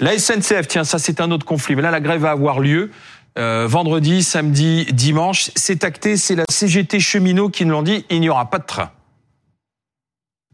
La 0.00 0.18
SNCF, 0.18 0.68
tiens, 0.68 0.84
ça 0.84 0.98
c'est 0.98 1.20
un 1.20 1.30
autre 1.30 1.46
conflit. 1.46 1.76
Mais 1.76 1.82
là, 1.82 1.90
la 1.90 2.00
grève 2.00 2.20
va 2.20 2.30
avoir 2.30 2.60
lieu. 2.60 2.90
Euh, 3.38 3.66
vendredi, 3.68 4.22
samedi, 4.22 4.86
dimanche. 4.92 5.50
C'est 5.56 5.84
acté, 5.84 6.16
c'est 6.16 6.36
la 6.36 6.44
CGT 6.50 7.00
cheminot 7.00 7.50
qui 7.50 7.66
nous 7.66 7.72
l'ont 7.72 7.82
dit, 7.82 8.06
il 8.08 8.20
n'y 8.20 8.30
aura 8.30 8.48
pas 8.48 8.58
de 8.58 8.64
train. 8.64 8.90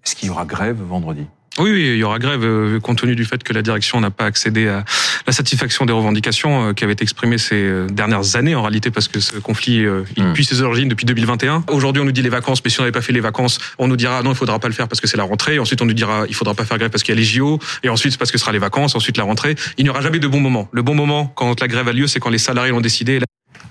Est-ce 0.04 0.16
qu'il 0.16 0.28
y 0.28 0.30
aura 0.30 0.44
grève 0.44 0.80
vendredi? 0.80 1.26
Oui, 1.58 1.70
oui, 1.70 1.82
il 1.82 1.96
y 1.96 2.02
aura 2.02 2.18
grève 2.18 2.44
euh, 2.44 2.80
compte 2.80 2.98
tenu 2.98 3.14
du 3.14 3.26
fait 3.26 3.42
que 3.42 3.52
la 3.52 3.60
direction 3.60 4.00
n'a 4.00 4.10
pas 4.10 4.24
accédé 4.24 4.68
à 4.68 4.84
la 5.26 5.32
satisfaction 5.34 5.84
des 5.84 5.92
revendications 5.92 6.68
euh, 6.68 6.72
qui 6.72 6.82
avaient 6.84 6.94
été 6.94 7.02
exprimées 7.02 7.36
ces 7.36 7.56
euh, 7.56 7.86
dernières 7.88 8.36
années 8.36 8.54
en 8.54 8.62
réalité 8.62 8.90
parce 8.90 9.06
que 9.06 9.20
ce 9.20 9.36
conflit 9.36 9.84
il 10.16 10.32
puise 10.32 10.48
ses 10.48 10.62
origines 10.62 10.88
depuis 10.88 11.04
2021. 11.04 11.64
Aujourd'hui, 11.68 12.00
on 12.00 12.06
nous 12.06 12.12
dit 12.12 12.22
les 12.22 12.30
vacances, 12.30 12.62
mais 12.64 12.70
si 12.70 12.80
on 12.80 12.84
n'avait 12.84 12.92
pas 12.92 13.02
fait 13.02 13.12
les 13.12 13.20
vacances, 13.20 13.58
on 13.78 13.86
nous 13.86 13.96
dira 13.96 14.22
non, 14.22 14.32
il 14.32 14.36
faudra 14.36 14.58
pas 14.58 14.68
le 14.68 14.74
faire 14.74 14.88
parce 14.88 15.00
que 15.00 15.06
c'est 15.06 15.18
la 15.18 15.24
rentrée. 15.24 15.58
Ensuite, 15.58 15.82
on 15.82 15.86
nous 15.86 15.92
dira 15.92 16.24
il 16.28 16.34
faudra 16.34 16.54
pas 16.54 16.64
faire 16.64 16.78
grève 16.78 16.90
parce 16.90 17.02
qu'il 17.02 17.14
y 17.14 17.18
a 17.18 17.20
les 17.20 17.26
JO 17.26 17.58
et 17.82 17.90
ensuite 17.90 18.16
parce 18.16 18.30
que 18.30 18.38
ce 18.38 18.42
sera 18.42 18.52
les 18.52 18.58
vacances, 18.58 18.94
ensuite 18.94 19.18
la 19.18 19.24
rentrée. 19.24 19.54
Il 19.76 19.84
n'y 19.84 19.90
aura 19.90 20.00
jamais 20.00 20.20
de 20.20 20.28
bon 20.28 20.40
moment. 20.40 20.68
Le 20.72 20.82
bon 20.82 20.94
moment 20.94 21.26
quand 21.36 21.60
la 21.60 21.68
grève 21.68 21.88
a 21.88 21.92
lieu, 21.92 22.06
c'est 22.06 22.20
quand 22.20 22.30
les 22.30 22.38
salariés 22.38 22.72
l'ont 22.72 22.80
décidé. 22.80 23.20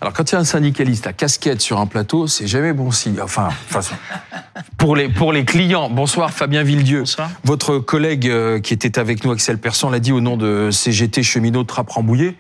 Alors 0.02 0.14
quand 0.14 0.32
il 0.32 0.34
y 0.34 0.38
a 0.38 0.40
un 0.40 0.44
syndicaliste 0.44 1.08
à 1.08 1.14
casquette 1.14 1.62
sur 1.62 1.80
un 1.80 1.88
plateau, 1.88 2.28
c'est 2.28 2.48
jamais 2.48 2.74
bon 2.74 2.92
signe. 2.92 3.20
Enfin, 3.22 3.50
façon. 3.68 3.96
Pour 4.82 4.96
les 4.96 5.10
pour 5.10 5.32
les 5.32 5.46
clients. 5.46 5.92
Bonsoir 5.92 6.32
Fabien 6.32 6.64
Villedieu. 6.64 7.02
Bonsoir. 7.02 7.30
Votre 7.44 7.78
collègue 7.78 8.28
euh, 8.28 8.60
qui 8.60 8.74
était 8.74 8.98
avec 8.98 9.24
nous, 9.24 9.32
Axel 9.32 9.60
Persson, 9.60 9.92
l'a 9.92 10.00
dit 10.00 10.12
au 10.12 10.22
nom 10.22 10.38
de 10.38 10.70
CGT 10.72 11.22
cheminot 11.22 11.64
Trappe 11.64 11.92
Rambouillet. 11.92 12.36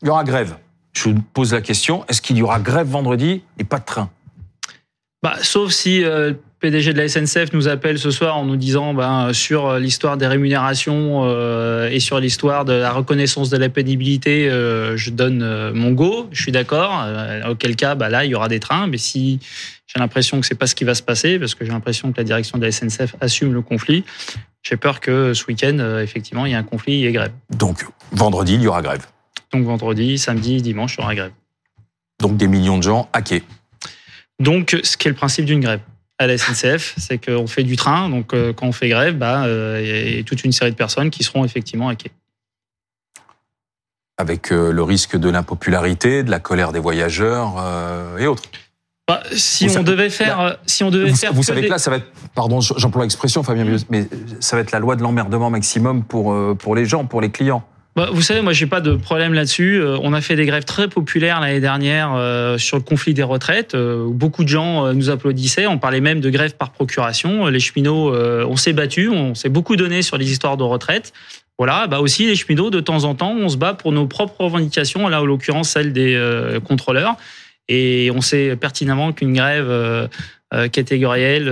Il 0.00 0.08
y 0.08 0.10
aura 0.10 0.24
grève. 0.24 0.56
Je 0.92 1.10
vous 1.10 1.20
pose 1.34 1.52
la 1.52 1.60
question 1.60 2.04
est-ce 2.08 2.22
qu'il 2.22 2.38
y 2.38 2.42
aura 2.42 2.58
grève 2.58 2.88
vendredi 2.88 3.42
et 3.58 3.64
pas 3.64 3.78
de 3.78 3.84
train? 3.84 4.08
Bah, 5.22 5.34
sauf 5.42 5.72
si 5.72 6.02
euh, 6.02 6.32
PDG 6.64 6.94
de 6.94 6.98
la 6.98 7.08
SNCF 7.10 7.52
nous 7.52 7.68
appelle 7.68 7.98
ce 7.98 8.10
soir 8.10 8.38
en 8.38 8.46
nous 8.46 8.56
disant 8.56 8.94
ben, 8.94 9.34
sur 9.34 9.78
l'histoire 9.78 10.16
des 10.16 10.26
rémunérations 10.26 11.20
euh, 11.24 11.90
et 11.90 12.00
sur 12.00 12.20
l'histoire 12.20 12.64
de 12.64 12.72
la 12.72 12.90
reconnaissance 12.90 13.50
de 13.50 13.58
la 13.58 13.68
pénibilité, 13.68 14.48
euh, 14.48 14.96
je 14.96 15.10
donne 15.10 15.42
euh, 15.42 15.74
mon 15.74 15.92
go, 15.92 16.26
je 16.32 16.40
suis 16.40 16.52
d'accord. 16.52 17.04
auquel 17.50 17.76
cas, 17.76 17.94
bah, 17.96 18.08
là, 18.08 18.24
il 18.24 18.30
y 18.30 18.34
aura 18.34 18.48
des 18.48 18.60
trains. 18.60 18.86
Mais 18.86 18.96
si 18.96 19.40
j'ai 19.86 20.00
l'impression 20.00 20.40
que 20.40 20.46
c'est 20.46 20.54
pas 20.54 20.66
ce 20.66 20.74
qui 20.74 20.84
va 20.84 20.94
se 20.94 21.02
passer, 21.02 21.38
parce 21.38 21.54
que 21.54 21.66
j'ai 21.66 21.70
l'impression 21.70 22.10
que 22.12 22.16
la 22.16 22.24
direction 22.24 22.56
de 22.56 22.64
la 22.64 22.72
SNCF 22.72 23.14
assume 23.20 23.52
le 23.52 23.60
conflit, 23.60 24.02
j'ai 24.62 24.78
peur 24.78 25.00
que 25.00 25.34
ce 25.34 25.44
week-end, 25.44 25.98
effectivement, 26.02 26.46
il 26.46 26.52
y 26.52 26.54
a 26.54 26.58
un 26.58 26.62
conflit, 26.62 26.94
il 26.94 27.00
y 27.00 27.06
ait 27.06 27.12
grève. 27.12 27.32
Donc 27.50 27.84
vendredi, 28.10 28.54
il 28.54 28.62
y 28.62 28.68
aura 28.68 28.80
grève. 28.80 29.04
Donc 29.52 29.66
vendredi, 29.66 30.16
samedi, 30.16 30.62
dimanche, 30.62 30.94
il 30.96 31.02
y 31.02 31.04
aura 31.04 31.14
grève. 31.14 31.32
Donc 32.20 32.38
des 32.38 32.48
millions 32.48 32.78
de 32.78 32.84
gens 32.84 33.10
hackés. 33.12 33.42
Donc, 34.40 34.76
ce 34.82 34.96
qui 34.96 35.06
est 35.06 35.10
le 35.10 35.16
principe 35.16 35.44
d'une 35.44 35.60
grève 35.60 35.80
à 36.24 36.26
la 36.26 36.38
SNCF, 36.38 36.94
c'est 36.96 37.24
qu'on 37.24 37.46
fait 37.46 37.62
du 37.62 37.76
train, 37.76 38.08
donc 38.08 38.34
euh, 38.34 38.52
quand 38.52 38.66
on 38.66 38.72
fait 38.72 38.88
grève, 38.88 39.16
bah, 39.16 39.44
euh, 39.44 39.80
il 39.82 40.16
y 40.16 40.20
a 40.20 40.22
toute 40.24 40.44
une 40.44 40.52
série 40.52 40.70
de 40.70 40.76
personnes 40.76 41.10
qui 41.10 41.22
seront 41.22 41.44
effectivement 41.44 41.88
hackées. 41.88 42.10
Avec 44.18 44.52
euh, 44.52 44.72
le 44.72 44.82
risque 44.82 45.16
de 45.16 45.28
l'impopularité, 45.28 46.22
de 46.22 46.30
la 46.30 46.40
colère 46.40 46.72
des 46.72 46.78
voyageurs 46.78 47.62
et 48.18 48.26
autres. 48.26 48.42
Bah, 49.06 49.22
si, 49.32 49.68
on 49.76 49.82
devait 49.82 50.08
faire, 50.08 50.56
si 50.64 50.82
on 50.82 50.90
devait 50.90 51.10
vous, 51.10 51.16
faire, 51.16 51.32
vous 51.34 51.42
savez 51.42 51.62
que 51.62 51.70
là, 51.70 51.78
ça 51.78 51.90
va 51.90 51.98
être, 51.98 52.10
pardon, 52.34 52.60
j'emploie 52.60 53.02
l'expression, 53.02 53.42
Fabien, 53.42 53.66
mais 53.90 54.08
ça 54.40 54.56
va 54.56 54.62
être 54.62 54.72
la 54.72 54.78
loi 54.78 54.96
de 54.96 55.02
l'emmerdement 55.02 55.50
maximum 55.50 56.04
pour 56.04 56.34
pour 56.56 56.74
les 56.74 56.86
gens, 56.86 57.04
pour 57.04 57.20
les 57.20 57.30
clients. 57.30 57.66
Bah, 57.96 58.08
vous 58.10 58.22
savez, 58.22 58.40
moi, 58.40 58.52
j'ai 58.52 58.66
pas 58.66 58.80
de 58.80 58.96
problème 58.96 59.34
là-dessus. 59.34 59.80
Euh, 59.80 59.96
on 60.02 60.12
a 60.14 60.20
fait 60.20 60.34
des 60.34 60.46
grèves 60.46 60.64
très 60.64 60.88
populaires 60.88 61.40
l'année 61.40 61.60
dernière 61.60 62.12
euh, 62.14 62.58
sur 62.58 62.76
le 62.76 62.82
conflit 62.82 63.14
des 63.14 63.22
retraites. 63.22 63.76
Euh, 63.76 64.08
beaucoup 64.08 64.42
de 64.42 64.48
gens 64.48 64.92
nous 64.92 65.10
applaudissaient. 65.10 65.68
On 65.68 65.78
parlait 65.78 66.00
même 66.00 66.20
de 66.20 66.28
grève 66.28 66.56
par 66.56 66.72
procuration. 66.72 67.46
Les 67.46 67.60
cheminots, 67.60 68.12
on 68.14 68.56
s'est 68.56 68.72
battus, 68.72 69.10
on 69.10 69.34
s'est 69.34 69.48
beaucoup 69.48 69.76
donné 69.76 70.02
sur 70.02 70.16
les 70.16 70.30
histoires 70.30 70.56
de 70.56 70.64
retraite. 70.64 71.12
Voilà, 71.56 71.86
bah 71.86 72.00
aussi 72.00 72.26
les 72.26 72.34
cheminots, 72.34 72.70
de 72.70 72.80
temps 72.80 73.04
en 73.04 73.14
temps, 73.14 73.30
on 73.30 73.48
se 73.48 73.56
bat 73.56 73.74
pour 73.74 73.92
nos 73.92 74.08
propres 74.08 74.40
revendications. 74.40 75.06
Là, 75.08 75.22
en 75.22 75.24
l'occurrence, 75.24 75.68
celle 75.70 75.92
des 75.92 76.18
contrôleurs. 76.66 77.16
Et 77.68 78.10
on 78.14 78.20
sait 78.20 78.56
pertinemment 78.56 79.12
qu'une 79.12 79.34
grève 79.34 80.08
catégorielle. 80.72 81.48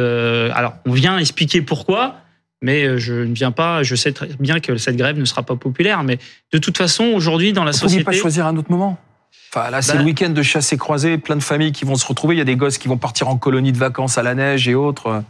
alors, 0.54 0.74
on 0.86 0.92
vient 0.92 1.18
expliquer 1.18 1.62
pourquoi 1.62 2.16
mais 2.62 2.84
euh, 2.84 2.96
je 2.96 3.12
ne 3.12 3.34
viens 3.34 3.50
pas, 3.50 3.82
je 3.82 3.94
sais 3.94 4.12
très 4.12 4.28
bien 4.38 4.60
que 4.60 4.76
cette 4.76 4.96
grève 4.96 5.18
ne 5.18 5.24
sera 5.24 5.42
pas 5.42 5.56
populaire, 5.56 6.04
mais 6.04 6.18
de 6.52 6.58
toute 6.58 6.78
façon, 6.78 7.04
aujourd'hui, 7.04 7.52
dans 7.52 7.64
la 7.64 7.72
société... 7.72 8.04
Vous 8.04 8.10
ne 8.10 8.14
pas 8.16 8.20
choisir 8.20 8.46
un 8.46 8.56
autre 8.56 8.70
moment? 8.70 8.98
Enfin, 9.54 9.68
là, 9.70 9.82
c'est 9.82 9.94
bah 9.94 9.98
le 9.98 10.04
week-end 10.04 10.30
de 10.30 10.42
chasse 10.42 10.72
et 10.72 10.78
croisée, 10.78 11.18
plein 11.18 11.36
de 11.36 11.42
familles 11.42 11.72
qui 11.72 11.84
vont 11.84 11.96
se 11.96 12.06
retrouver. 12.06 12.36
Il 12.36 12.38
y 12.38 12.42
a 12.42 12.44
des 12.44 12.56
gosses 12.56 12.78
qui 12.78 12.88
vont 12.88 12.96
partir 12.96 13.28
en 13.28 13.36
colonie 13.36 13.72
de 13.72 13.78
vacances 13.78 14.16
à 14.16 14.22
la 14.22 14.34
neige 14.34 14.66
et 14.66 14.74
autres. 14.74 15.22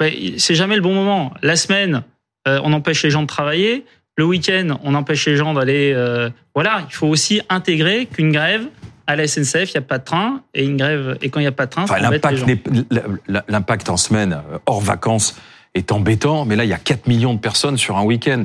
Bah, 0.00 0.06
c'est 0.38 0.56
jamais 0.56 0.74
le 0.74 0.82
bon 0.82 0.94
moment. 0.94 1.32
La 1.42 1.54
semaine, 1.54 2.02
euh, 2.48 2.60
on 2.64 2.72
empêche 2.72 3.04
les 3.04 3.10
gens 3.10 3.22
de 3.22 3.28
travailler. 3.28 3.84
Le 4.16 4.24
week-end, 4.24 4.78
on 4.82 4.94
empêche 4.94 5.26
les 5.26 5.36
gens 5.36 5.54
d'aller. 5.54 5.92
Euh, 5.94 6.28
voilà, 6.54 6.84
il 6.88 6.94
faut 6.94 7.06
aussi 7.06 7.40
intégrer 7.48 8.06
qu'une 8.06 8.32
grève 8.32 8.66
à 9.06 9.16
la 9.16 9.26
SNCF, 9.26 9.70
il 9.70 9.76
n'y 9.76 9.78
a 9.78 9.82
pas 9.82 9.98
de 9.98 10.04
train 10.04 10.42
et 10.54 10.64
une 10.64 10.76
grève 10.76 11.18
et 11.22 11.28
quand 11.28 11.40
il 11.40 11.44
n'y 11.44 11.48
a 11.48 11.52
pas 11.52 11.66
de 11.66 11.70
train, 11.70 11.82
enfin, 11.82 11.98
l'impact 13.48 13.88
en 13.88 13.96
semaine 13.96 14.40
hors 14.66 14.80
vacances 14.80 15.36
est 15.74 15.92
embêtant, 15.92 16.44
mais 16.44 16.56
là, 16.56 16.64
il 16.64 16.70
y 16.70 16.74
a 16.74 16.78
4 16.78 17.06
millions 17.06 17.34
de 17.34 17.40
personnes 17.40 17.76
sur 17.76 17.96
un 17.96 18.02
week-end. 18.02 18.44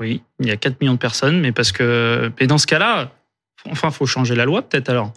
Oui, 0.00 0.22
il 0.40 0.46
y 0.46 0.50
a 0.50 0.56
4 0.56 0.80
millions 0.80 0.94
de 0.94 0.98
personnes, 0.98 1.40
mais 1.40 1.52
parce 1.52 1.72
que. 1.72 2.30
Mais 2.40 2.46
dans 2.46 2.58
ce 2.58 2.66
cas-là, 2.66 3.12
enfin, 3.70 3.90
faut 3.90 4.06
changer 4.06 4.34
la 4.34 4.44
loi 4.44 4.62
peut-être 4.62 4.90
alors. 4.90 5.12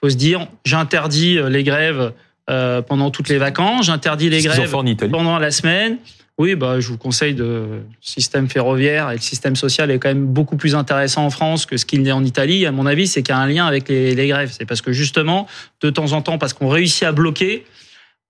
faut 0.00 0.10
se 0.10 0.16
dire, 0.16 0.46
j'interdis 0.64 1.38
euh, 1.38 1.48
les 1.48 1.64
grèves 1.64 2.12
euh, 2.50 2.82
pendant 2.82 3.10
toutes 3.10 3.28
les 3.28 3.38
vacances, 3.38 3.86
j'interdis 3.86 4.28
les 4.30 4.42
grèves 4.42 4.70
pendant 4.70 5.38
la 5.38 5.50
semaine. 5.50 5.98
Oui, 6.38 6.54
bah, 6.54 6.80
je 6.80 6.88
vous 6.88 6.98
conseille 6.98 7.32
de 7.32 7.80
système 8.02 8.46
ferroviaire 8.50 9.10
et 9.10 9.14
le 9.14 9.22
système 9.22 9.56
social 9.56 9.90
est 9.90 9.98
quand 9.98 10.10
même 10.10 10.26
beaucoup 10.26 10.58
plus 10.58 10.74
intéressant 10.74 11.24
en 11.24 11.30
France 11.30 11.64
que 11.64 11.78
ce 11.78 11.86
qu'il 11.86 12.06
est 12.06 12.12
en 12.12 12.22
Italie. 12.24 12.66
À 12.66 12.72
mon 12.72 12.84
avis, 12.84 13.06
c'est 13.06 13.22
qu'il 13.22 13.34
y 13.34 13.38
a 13.38 13.40
un 13.40 13.46
lien 13.46 13.66
avec 13.66 13.88
les, 13.88 14.14
les 14.14 14.28
grèves. 14.28 14.52
C'est 14.52 14.66
parce 14.66 14.82
que 14.82 14.92
justement, 14.92 15.46
de 15.80 15.88
temps 15.88 16.12
en 16.12 16.20
temps, 16.20 16.36
parce 16.36 16.52
qu'on 16.52 16.68
réussit 16.68 17.04
à 17.04 17.12
bloquer, 17.12 17.64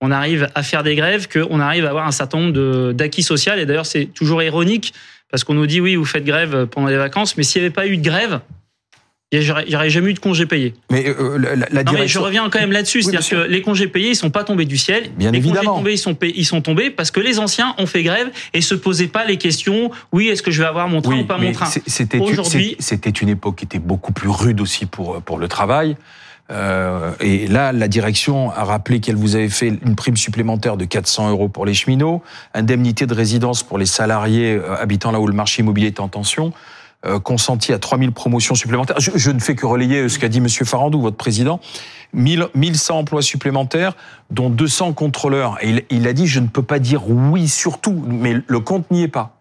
on 0.01 0.11
arrive 0.11 0.47
à 0.55 0.63
faire 0.63 0.83
des 0.83 0.95
grèves, 0.95 1.27
qu'on 1.27 1.59
arrive 1.59 1.85
à 1.85 1.89
avoir 1.89 2.07
un 2.07 2.11
certain 2.11 2.39
nombre 2.39 2.91
d'acquis 2.93 3.23
sociaux. 3.23 3.53
Et 3.57 3.65
d'ailleurs, 3.65 3.85
c'est 3.85 4.05
toujours 4.05 4.43
ironique 4.43 4.93
parce 5.31 5.43
qu'on 5.43 5.53
nous 5.53 5.67
dit 5.67 5.81
oui, 5.81 5.95
vous 5.95 6.05
faites 6.05 6.25
grève 6.25 6.65
pendant 6.67 6.87
les 6.87 6.97
vacances, 6.97 7.37
mais 7.37 7.43
s'il 7.43 7.61
n'y 7.61 7.65
avait 7.65 7.73
pas 7.73 7.87
eu 7.87 7.97
de 7.97 8.03
grève, 8.03 8.39
il 9.33 9.39
n'y 9.41 9.75
aurait 9.75 9.89
jamais 9.89 10.11
eu 10.11 10.13
de 10.13 10.19
congés 10.19 10.45
payés. 10.45 10.73
Mais, 10.89 11.09
euh, 11.09 11.37
la, 11.37 11.83
non, 11.83 11.91
mais 11.91 12.07
je 12.07 12.17
reviens 12.17 12.49
quand 12.49 12.59
même 12.59 12.71
là-dessus, 12.71 13.01
c'est-à-dire 13.01 13.27
que 13.27 13.47
les 13.47 13.61
congés 13.61 13.89
payés, 13.89 14.11
ils 14.11 14.15
sont 14.15 14.29
pas 14.29 14.45
tombés 14.45 14.63
du 14.63 14.77
ciel. 14.77 15.09
Bien 15.17 15.31
les 15.31 15.39
évidemment. 15.39 15.71
congés 15.71 15.77
tombés, 15.77 15.93
ils 15.93 15.97
sont, 15.97 16.17
ils 16.21 16.45
sont 16.45 16.61
tombés 16.61 16.89
parce 16.91 17.11
que 17.11 17.19
les 17.19 17.37
anciens 17.37 17.75
ont 17.77 17.85
fait 17.85 18.03
grève 18.03 18.29
et 18.53 18.61
se 18.61 18.73
posaient 18.73 19.07
pas 19.07 19.25
les 19.25 19.37
questions. 19.37 19.91
Oui, 20.13 20.29
est-ce 20.29 20.41
que 20.41 20.51
je 20.51 20.61
vais 20.61 20.67
avoir 20.67 20.87
mon 20.87 21.01
train 21.01 21.19
ou 21.19 21.25
pas 21.25 21.37
mon 21.37 21.51
train? 21.51 21.65
C'était 21.65 22.21
c'était 22.79 23.09
une 23.09 23.29
époque 23.29 23.57
qui 23.57 23.65
était 23.65 23.79
beaucoup 23.79 24.13
plus 24.13 24.29
rude 24.29 24.61
aussi 24.61 24.85
pour 24.85 25.21
pour 25.21 25.39
le 25.39 25.49
travail. 25.49 25.97
Euh, 26.49 27.13
et 27.19 27.47
là, 27.47 27.73
la 27.73 27.87
direction 27.87 28.51
a 28.51 28.63
rappelé 28.63 28.99
qu'elle 28.99 29.15
vous 29.15 29.35
avait 29.35 29.49
fait 29.49 29.67
une 29.67 29.95
prime 29.95 30.17
supplémentaire 30.17 30.77
de 30.77 30.85
400 30.85 31.29
euros 31.29 31.49
pour 31.49 31.65
les 31.65 31.73
cheminots, 31.73 32.21
indemnité 32.53 33.05
de 33.05 33.13
résidence 33.13 33.63
pour 33.63 33.77
les 33.77 33.85
salariés 33.85 34.55
euh, 34.55 34.75
habitant 34.79 35.11
là 35.11 35.19
où 35.19 35.27
le 35.27 35.33
marché 35.33 35.61
immobilier 35.61 35.87
est 35.87 35.99
en 35.99 36.07
tension, 36.07 36.53
euh, 37.05 37.19
consenti 37.19 37.73
à 37.73 37.79
3000 37.79 38.11
promotions 38.11 38.55
supplémentaires. 38.55 38.99
Je, 38.99 39.31
ne 39.31 39.39
fais 39.39 39.55
que 39.55 39.65
relayer 39.65 40.07
ce 40.09 40.19
qu'a 40.19 40.29
dit 40.29 40.41
Monsieur 40.41 40.65
Farandou, 40.65 41.01
votre 41.01 41.17
président. 41.17 41.59
1000, 42.13 42.47
1100 42.55 42.99
emplois 42.99 43.21
supplémentaires, 43.21 43.97
dont 44.31 44.49
200 44.49 44.93
contrôleurs. 44.93 45.57
Et 45.61 45.69
il, 45.69 45.83
il 45.89 46.07
a 46.07 46.13
dit, 46.13 46.25
je 46.25 46.39
ne 46.39 46.47
peux 46.47 46.63
pas 46.63 46.79
dire 46.79 47.09
oui 47.09 47.49
surtout, 47.49 48.01
mais 48.07 48.37
le 48.47 48.59
compte 48.61 48.89
n'y 48.91 49.03
est 49.03 49.09
pas. 49.09 49.36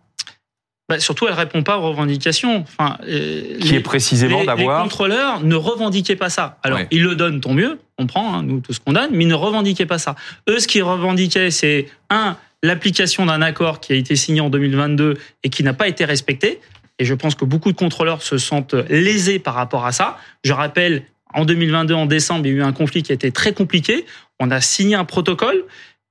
Bah, 0.88 1.00
surtout, 1.00 1.26
elle 1.26 1.34
répond 1.34 1.62
pas 1.62 1.78
aux 1.78 1.88
revendications. 1.88 2.60
Enfin, 2.60 2.96
euh, 3.08 3.58
qui 3.58 3.74
est 3.74 3.80
précisément 3.80 4.44
d'avoir. 4.44 4.78
Les 4.78 4.82
contrôleurs 4.84 5.42
ne 5.42 5.56
revendiquaient 5.56 6.16
pas 6.16 6.30
ça. 6.30 6.58
Alors, 6.62 6.80
ils 6.92 7.02
le 7.02 7.16
donnent, 7.16 7.40
tant 7.40 7.54
mieux. 7.54 7.78
On 7.98 8.06
prend, 8.06 8.34
hein, 8.34 8.42
nous, 8.42 8.60
tout 8.60 8.72
ce 8.72 8.78
qu'on 8.78 8.92
donne, 8.92 9.10
mais 9.12 9.24
ils 9.24 9.28
ne 9.28 9.34
revendiquaient 9.34 9.86
pas 9.86 9.98
ça. 9.98 10.14
Eux, 10.48 10.60
ce 10.60 10.68
qu'ils 10.68 10.84
revendiquaient, 10.84 11.50
c'est 11.50 11.88
un 12.10 12.36
l'application 12.62 13.26
d'un 13.26 13.42
accord 13.42 13.80
qui 13.80 13.92
a 13.92 13.96
été 13.96 14.16
signé 14.16 14.40
en 14.40 14.50
2022 14.50 15.18
et 15.44 15.50
qui 15.50 15.62
n'a 15.62 15.72
pas 15.72 15.88
été 15.88 16.04
respecté. 16.04 16.60
Et 16.98 17.04
je 17.04 17.14
pense 17.14 17.34
que 17.34 17.44
beaucoup 17.44 17.70
de 17.70 17.76
contrôleurs 17.76 18.22
se 18.22 18.38
sentent 18.38 18.74
lésés 18.88 19.38
par 19.38 19.54
rapport 19.54 19.86
à 19.86 19.92
ça. 19.92 20.16
Je 20.44 20.52
rappelle, 20.52 21.02
en 21.34 21.44
2022, 21.44 21.94
en 21.94 22.06
décembre, 22.06 22.46
il 22.46 22.52
y 22.52 22.54
a 22.54 22.58
eu 22.58 22.62
un 22.62 22.72
conflit 22.72 23.02
qui 23.02 23.12
a 23.12 23.14
été 23.14 23.30
très 23.30 23.52
compliqué. 23.52 24.06
On 24.40 24.50
a 24.50 24.60
signé 24.60 24.94
un 24.94 25.04
protocole 25.04 25.64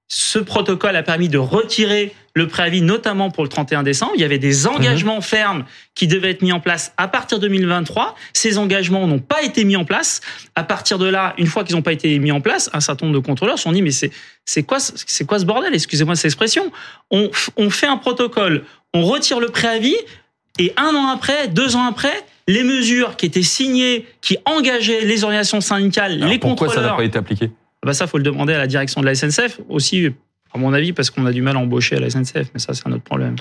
ce 0.07 0.38
protocole 0.38 0.96
a 0.96 1.04
permis 1.04 1.30
de 1.30 1.38
retirer 1.38 2.13
le 2.36 2.48
préavis, 2.48 2.81
notamment 2.81 3.31
pour 3.31 3.44
le 3.44 3.50
31 3.50 3.81
décembre. 3.81 4.12
Il 4.16 4.22
y 4.22 4.24
avait 4.25 4.38
des 4.38 4.68
engagements 4.68 5.22
fermes 5.22 5.63
qui 5.96 6.06
devaient 6.06 6.31
être 6.31 6.42
mis 6.42 6.52
en 6.52 6.60
place 6.60 6.94
à 6.98 7.07
partir 7.07 7.40
de 7.40 7.48
2023. 7.48 8.13
Ces 8.34 8.57
engagements 8.57 9.07
n'ont 9.07 9.19
pas 9.19 9.42
été 9.42 9.63
mis 9.63 9.78
en 9.78 9.86
place. 9.86 10.22
À 10.54 10.63
partir 10.63 11.00
de 11.00 11.07
là, 11.07 11.34
une 11.38 11.48
fois 11.48 11.63
qu'ils 11.63 11.75
n'ont 11.75 11.81
pas 11.81 11.94
été 11.94 12.19
mis 12.19 12.31
en 12.31 12.42
place, 12.42 12.69
un 12.74 12.81
certain 12.81 13.06
nombre 13.07 13.19
de 13.19 13.25
contrôleurs 13.25 13.57
se 13.57 13.63
sont 13.63 13.72
dit 13.72 13.81
mais 13.81 13.92
c'est 13.92 14.12
c'est 14.44 14.63
quoi 14.63 14.80
c'est 14.80 15.25
quoi 15.25 15.40
ce 15.40 15.46
bordel? 15.46 15.74
Excusez-moi 15.74 16.16
cette 16.16 16.25
expression. 16.25 16.72
On, 17.10 17.31
on 17.56 17.69
fait 17.69 17.88
un 17.88 17.98
protocole, 17.98 18.63
on 18.94 19.04
retire 19.04 19.40
le 19.40 19.48
préavis 19.48 19.96
et 20.60 20.74
un 20.78 20.94
an 20.94 21.08
après, 21.08 21.48
deux 21.48 21.75
ans 21.75 21.86
après, 21.86 22.25
les 22.48 22.63
mesures 22.63 23.16
qui 23.16 23.25
étaient 23.25 23.42
signées, 23.42 24.06
qui 24.22 24.38
engageaient 24.46 25.01
les 25.01 25.24
organisations 25.24 25.62
syndicales, 25.62 26.19
les 26.19 26.38
pourquoi 26.38 26.68
contrôleurs. 26.68 26.74
Pourquoi 26.74 26.84
ça 26.84 26.90
n'a 26.90 26.96
pas 26.96 27.04
été 27.06 27.18
appliqué? 27.18 27.51
Bah 27.86 27.94
ça, 27.94 28.08
faut 28.08 28.18
le 28.18 28.24
demander 28.24 28.54
à 28.54 28.58
la 28.58 28.68
direction 28.68 29.02
de 29.02 29.06
la 29.06 29.16
SNCF 29.16 29.60
aussi, 29.70 30.10
à 30.54 30.58
mon 30.58 30.74
avis, 30.74 30.94
parce 30.94 31.10
qu'on 31.10 31.26
a 31.26 31.32
du 31.32 31.42
mal 31.42 31.56
à 31.56 31.60
embaucher 31.60 31.96
à 31.96 32.00
la 32.00 32.10
SNCF, 32.10 32.50
mais 32.54 32.60
ça, 32.60 32.74
c'est 32.74 32.88
un 32.88 32.92
autre 32.92 33.04
problème. 33.04 33.36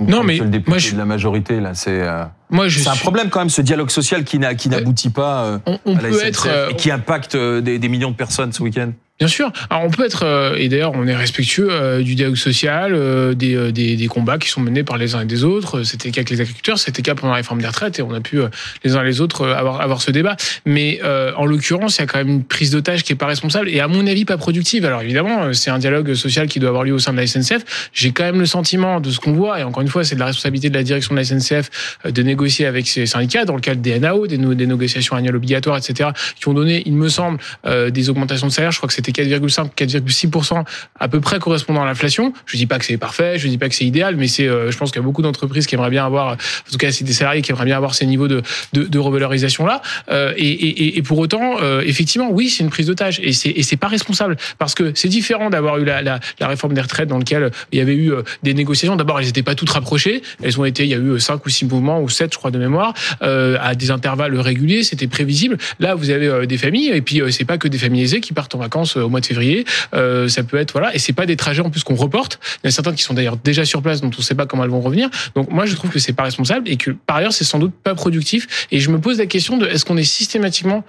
Non, 0.00 0.24
mais 0.24 0.38
le 0.38 0.46
député 0.46 0.70
moi, 0.70 0.78
je... 0.78 0.92
de 0.92 0.98
la 0.98 1.04
majorité 1.04 1.60
là, 1.60 1.74
c'est. 1.74 2.00
Euh... 2.00 2.24
Moi, 2.50 2.68
c'est 2.68 2.88
un 2.88 2.96
problème 2.96 3.30
quand 3.30 3.40
même 3.40 3.50
ce 3.50 3.62
dialogue 3.62 3.90
social 3.90 4.24
qui 4.24 4.38
n'a 4.38 4.54
qui 4.54 4.68
n'aboutit 4.68 5.10
pas 5.10 5.44
euh, 5.44 5.58
on, 5.84 5.96
à 5.96 6.02
la 6.02 6.08
peut 6.08 6.24
être, 6.24 6.48
euh, 6.48 6.70
et 6.70 6.74
qui 6.76 6.90
impacte 6.90 7.36
euh, 7.36 7.60
des, 7.60 7.78
des 7.78 7.88
millions 7.88 8.10
de 8.10 8.16
personnes 8.16 8.52
ce 8.52 8.62
week-end. 8.62 8.90
Bien 9.20 9.28
sûr. 9.28 9.52
Alors 9.70 9.84
on 9.84 9.90
peut 9.90 10.04
être 10.04 10.24
euh, 10.24 10.56
et 10.56 10.68
d'ailleurs 10.68 10.90
on 10.96 11.06
est 11.06 11.14
respectueux 11.14 11.68
euh, 11.70 12.02
du 12.02 12.16
dialogue 12.16 12.34
social, 12.34 12.94
euh, 12.96 13.32
des, 13.32 13.70
des, 13.70 13.94
des, 13.94 14.06
combats 14.08 14.38
qui 14.38 14.48
sont 14.48 14.60
menés 14.60 14.82
par 14.82 14.98
les 14.98 15.14
uns 15.14 15.20
et 15.20 15.24
des 15.24 15.44
autres. 15.44 15.84
C'était 15.84 16.08
le 16.08 16.12
cas 16.12 16.22
avec 16.22 16.30
les 16.30 16.40
agriculteurs, 16.40 16.80
c'était 16.80 17.00
le 17.00 17.04
cas 17.04 17.14
pendant 17.14 17.30
la 17.30 17.36
réforme 17.36 17.60
des 17.60 17.68
retraites 17.68 17.96
et 18.00 18.02
on 18.02 18.12
a 18.12 18.20
pu 18.20 18.40
les 18.82 18.96
uns 18.96 19.02
et 19.02 19.06
les 19.06 19.20
autres 19.20 19.46
avoir 19.46 19.80
avoir 19.80 20.02
ce 20.02 20.10
débat. 20.10 20.34
Mais 20.66 21.00
en 21.36 21.46
l'occurrence, 21.46 21.98
il 21.98 22.00
y 22.00 22.02
a 22.02 22.06
quand 22.06 22.18
même 22.18 22.28
une 22.28 22.44
prise 22.44 22.72
d'otage 22.72 23.04
qui 23.04 23.12
est 23.12 23.16
pas 23.16 23.28
responsable 23.28 23.68
et 23.68 23.78
à 23.78 23.86
mon 23.86 24.04
avis 24.08 24.24
pas 24.24 24.36
productive. 24.36 24.84
Alors 24.84 25.02
évidemment, 25.02 25.52
c'est 25.52 25.70
un 25.70 25.78
dialogue 25.78 26.14
social 26.14 26.48
qui 26.48 26.58
doit 26.58 26.70
avoir 26.70 26.82
lieu 26.82 26.92
au 26.92 26.98
sein 26.98 27.12
de 27.12 27.18
la 27.18 27.26
SNCF. 27.28 27.90
J'ai 27.92 28.10
quand 28.10 28.24
même 28.24 28.40
le 28.40 28.46
sentiment 28.46 28.98
de 28.98 29.10
ce 29.10 29.20
qu'on 29.20 29.32
voit 29.32 29.60
et 29.60 29.62
encore 29.62 29.82
une 29.82 29.88
fois, 29.88 30.02
c'est 30.02 30.16
de 30.16 30.20
la 30.20 30.26
responsabilité 30.26 30.70
de 30.70 30.74
la 30.76 30.82
direction 30.82 31.14
de 31.14 31.20
la 31.20 31.24
SNCF 31.24 31.98
de 32.04 32.22
négocier 32.22 32.66
avec 32.66 32.88
ses 32.88 33.06
syndicats 33.06 33.44
dans 33.44 33.54
le 33.54 33.60
cadre 33.60 33.80
des 33.80 33.96
NAO, 34.00 34.26
des, 34.26 34.38
des 34.38 34.66
négociations 34.66 35.14
annuelles 35.14 35.36
obligatoires, 35.36 35.78
etc., 35.78 36.10
qui 36.40 36.48
ont 36.48 36.54
donné, 36.54 36.82
il 36.84 36.94
me 36.94 37.08
semble, 37.08 37.38
des 37.64 38.10
augmentations 38.10 38.48
de 38.48 38.52
salaire. 38.52 38.72
Je 38.72 38.78
crois 38.78 38.88
que 38.88 39.03
c'était 39.04 39.24
4,5, 39.24 39.74
4,6% 39.76 40.64
à 40.98 41.08
peu 41.08 41.20
près 41.20 41.38
correspondant 41.38 41.82
à 41.82 41.86
l'inflation. 41.86 42.32
Je 42.46 42.56
dis 42.56 42.66
pas 42.66 42.78
que 42.78 42.84
c'est 42.84 42.96
parfait, 42.96 43.38
je 43.38 43.48
dis 43.48 43.58
pas 43.58 43.68
que 43.68 43.74
c'est 43.74 43.84
idéal, 43.84 44.16
mais 44.16 44.28
c'est, 44.28 44.48
euh, 44.48 44.70
je 44.70 44.76
pense 44.78 44.90
qu'il 44.90 45.00
y 45.00 45.04
a 45.04 45.06
beaucoup 45.06 45.22
d'entreprises 45.22 45.66
qui 45.66 45.74
aimeraient 45.74 45.90
bien 45.90 46.04
avoir, 46.04 46.32
en 46.32 46.36
tout 46.70 46.78
cas, 46.78 46.92
c'est 46.92 47.04
des 47.04 47.12
salariés 47.12 47.42
qui 47.42 47.50
aimeraient 47.50 47.64
bien 47.64 47.76
avoir 47.76 47.94
ces 47.94 48.06
niveaux 48.06 48.28
de, 48.28 48.42
de, 48.72 48.84
de 48.84 48.98
revalorisation 48.98 49.66
là. 49.66 49.82
Euh, 50.10 50.32
et, 50.36 50.48
et, 50.48 50.98
et, 50.98 51.02
pour 51.02 51.18
autant, 51.18 51.56
euh, 51.62 51.82
effectivement, 51.84 52.30
oui, 52.30 52.48
c'est 52.48 52.62
une 52.62 52.70
prise 52.70 52.86
d'otage 52.86 53.20
et 53.22 53.32
c'est, 53.32 53.50
et 53.50 53.62
c'est 53.62 53.76
pas 53.76 53.88
responsable 53.88 54.36
parce 54.58 54.74
que 54.74 54.92
c'est 54.94 55.08
différent 55.08 55.50
d'avoir 55.50 55.78
eu 55.78 55.84
la, 55.84 56.02
la, 56.02 56.20
la, 56.40 56.48
réforme 56.48 56.74
des 56.74 56.80
retraites 56.80 57.08
dans 57.08 57.18
lequel 57.18 57.50
il 57.72 57.78
y 57.78 57.82
avait 57.82 57.96
eu 57.96 58.12
des 58.42 58.54
négociations. 58.54 58.96
D'abord, 58.96 59.18
elles 59.20 59.26
n'étaient 59.26 59.42
pas 59.42 59.54
toutes 59.54 59.70
rapprochées. 59.70 60.22
Elles 60.42 60.58
ont 60.58 60.64
été, 60.64 60.84
il 60.84 60.90
y 60.90 60.94
a 60.94 60.98
eu 60.98 61.20
cinq 61.20 61.44
ou 61.46 61.48
six 61.48 61.64
mouvements 61.64 62.00
ou 62.00 62.08
sept, 62.08 62.32
je 62.32 62.38
crois, 62.38 62.50
de 62.50 62.58
mémoire, 62.58 62.94
à 63.20 63.74
des 63.74 63.90
intervalles 63.90 64.38
réguliers. 64.38 64.82
C'était 64.82 65.06
prévisible. 65.06 65.58
Là, 65.80 65.94
vous 65.94 66.10
avez 66.10 66.46
des 66.46 66.58
familles 66.58 66.90
et 66.90 67.02
puis 67.02 67.22
c'est 67.30 67.44
pas 67.44 67.58
que 67.58 67.68
des 67.68 67.78
familles 67.78 68.02
aisées 68.02 68.20
qui 68.20 68.32
partent 68.32 68.54
en 68.54 68.58
vacances 68.58 68.93
au 69.00 69.08
mois 69.08 69.20
de 69.20 69.26
février. 69.26 69.64
Euh, 69.94 70.28
ça 70.28 70.42
peut 70.42 70.56
être 70.56 70.72
voilà, 70.72 70.94
et 70.94 70.98
c'est 70.98 71.12
pas 71.12 71.26
des 71.26 71.36
trajets 71.36 71.62
en 71.62 71.70
plus 71.70 71.84
qu'on 71.84 71.94
reporte. 71.94 72.38
Il 72.62 72.66
y 72.66 72.68
en 72.68 72.68
a 72.68 72.72
certaines 72.72 72.94
qui 72.94 73.02
sont 73.02 73.14
d'ailleurs 73.14 73.36
déjà 73.36 73.64
sur 73.64 73.82
place, 73.82 74.00
dont 74.00 74.10
on 74.14 74.18
ne 74.18 74.22
sait 74.22 74.34
pas 74.34 74.46
comment 74.46 74.64
elles 74.64 74.70
vont 74.70 74.80
revenir. 74.80 75.08
Donc 75.34 75.50
moi, 75.50 75.66
je 75.66 75.74
trouve 75.74 75.90
que 75.90 75.98
c'est 75.98 76.12
pas 76.12 76.24
responsable 76.24 76.68
et 76.68 76.76
que 76.76 76.90
par 76.90 77.16
ailleurs, 77.16 77.32
c'est 77.32 77.44
sans 77.44 77.58
doute 77.58 77.74
pas 77.74 77.94
productif. 77.94 78.66
Et 78.70 78.80
je 78.80 78.90
me 78.90 78.98
pose 78.98 79.18
la 79.18 79.26
question 79.26 79.56
de 79.56 79.66
est-ce 79.66 79.84
qu'on 79.84 79.96
est 79.96 80.04
systématiquement 80.04 80.84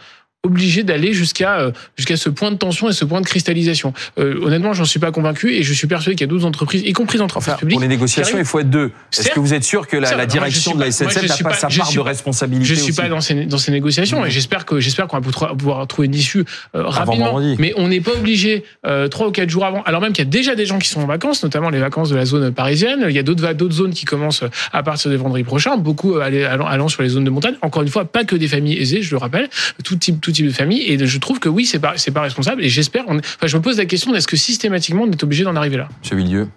obligé 0.45 0.83
d'aller 0.83 1.13
jusqu'à 1.13 1.59
euh, 1.59 1.71
jusqu'à 1.97 2.17
ce 2.17 2.29
point 2.29 2.51
de 2.51 2.57
tension 2.57 2.89
et 2.89 2.93
ce 2.93 3.05
point 3.05 3.21
de 3.21 3.25
cristallisation. 3.25 3.93
Euh, 4.17 4.39
honnêtement, 4.41 4.73
j'en 4.73 4.85
suis 4.85 4.99
pas 4.99 5.11
convaincu 5.11 5.53
et 5.53 5.63
je 5.63 5.73
suis 5.73 5.87
persuadé 5.87 6.15
qu'il 6.15 6.25
y 6.25 6.29
a 6.29 6.31
d'autres 6.31 6.45
entreprises, 6.45 6.83
y 6.85 6.93
compris 6.93 7.19
entreprises 7.19 7.49
enfin, 7.49 7.57
publiques. 7.57 7.75
Pour 7.75 7.81
les 7.81 7.87
négociations, 7.87 8.37
il 8.37 8.45
faut 8.45 8.59
être 8.59 8.69
deux. 8.69 8.91
Est-ce 9.17 9.31
que 9.31 9.39
vous 9.39 9.53
êtes 9.53 9.63
sûr 9.63 9.87
que 9.87 9.97
la, 9.97 10.15
la 10.15 10.25
direction 10.25 10.75
de 10.75 10.79
la 10.79 10.91
SNCF 10.91 11.43
n'a 11.43 11.49
pas, 11.49 11.53
sa 11.53 11.67
part 11.67 11.91
de 11.91 11.99
responsabilité 11.99 12.65
Je 12.65 12.75
suis 12.75 12.91
aussi 12.91 13.01
pas 13.01 13.09
dans 13.09 13.21
ces, 13.21 13.45
dans 13.45 13.57
ces 13.57 13.71
négociations 13.71 14.21
mmh. 14.21 14.27
et 14.27 14.29
j'espère 14.29 14.65
que 14.65 14.79
j'espère 14.79 15.07
qu'on 15.07 15.19
va 15.19 15.53
pouvoir 15.55 15.87
trouver 15.87 16.07
une 16.07 16.15
issue 16.15 16.45
euh, 16.75 16.83
rapidement. 16.85 17.39
Mais 17.59 17.73
on 17.77 17.87
n'est 17.87 18.01
pas 18.01 18.13
obligé 18.13 18.63
euh, 18.85 19.07
trois 19.07 19.27
ou 19.27 19.31
quatre 19.31 19.49
jours 19.49 19.65
avant, 19.65 19.81
alors 19.83 20.01
même 20.01 20.13
qu'il 20.13 20.23
y 20.23 20.27
a 20.27 20.29
déjà 20.29 20.55
des 20.55 20.65
gens 20.65 20.79
qui 20.79 20.89
sont 20.89 21.01
en 21.01 21.07
vacances, 21.07 21.43
notamment 21.43 21.69
les 21.69 21.79
vacances 21.79 22.09
de 22.09 22.15
la 22.15 22.25
zone 22.25 22.51
parisienne. 22.53 23.05
Il 23.07 23.15
y 23.15 23.19
a 23.19 23.23
d'autres 23.23 23.53
d'autres 23.53 23.75
zones 23.75 23.93
qui 23.93 24.05
commencent 24.05 24.43
à 24.71 24.83
partir 24.83 25.11
de 25.11 25.15
vendredi 25.15 25.43
prochain. 25.43 25.77
Beaucoup 25.77 26.17
allant, 26.17 26.65
allant 26.65 26.87
sur 26.87 27.03
les 27.03 27.09
zones 27.09 27.23
de 27.23 27.29
montagne. 27.29 27.55
Encore 27.61 27.83
une 27.83 27.89
fois, 27.89 28.05
pas 28.05 28.23
que 28.23 28.35
des 28.35 28.47
familles 28.47 28.79
aisées, 28.79 29.01
je 29.01 29.11
le 29.11 29.17
rappelle, 29.17 29.49
tout 29.83 29.95
type 29.95 30.21
tout 30.21 30.31
de 30.43 30.51
famille 30.51 30.81
et 30.81 31.05
je 31.05 31.17
trouve 31.19 31.39
que 31.39 31.49
oui, 31.49 31.65
c'est 31.65 31.79
pas, 31.79 31.93
c'est 31.97 32.11
pas 32.11 32.21
responsable. 32.21 32.63
Et 32.63 32.69
j'espère. 32.69 33.05
Enfin, 33.07 33.21
je 33.43 33.57
me 33.57 33.61
pose 33.61 33.77
la 33.77 33.85
question 33.85 34.13
est-ce 34.15 34.27
que 34.27 34.37
systématiquement 34.37 35.03
on 35.03 35.11
est 35.11 35.23
obligé 35.23 35.43
d'en 35.43 35.55
arriver 35.55 35.77
là? 35.77 35.89
Monsieur 36.01 36.17
Villieu. 36.17 36.47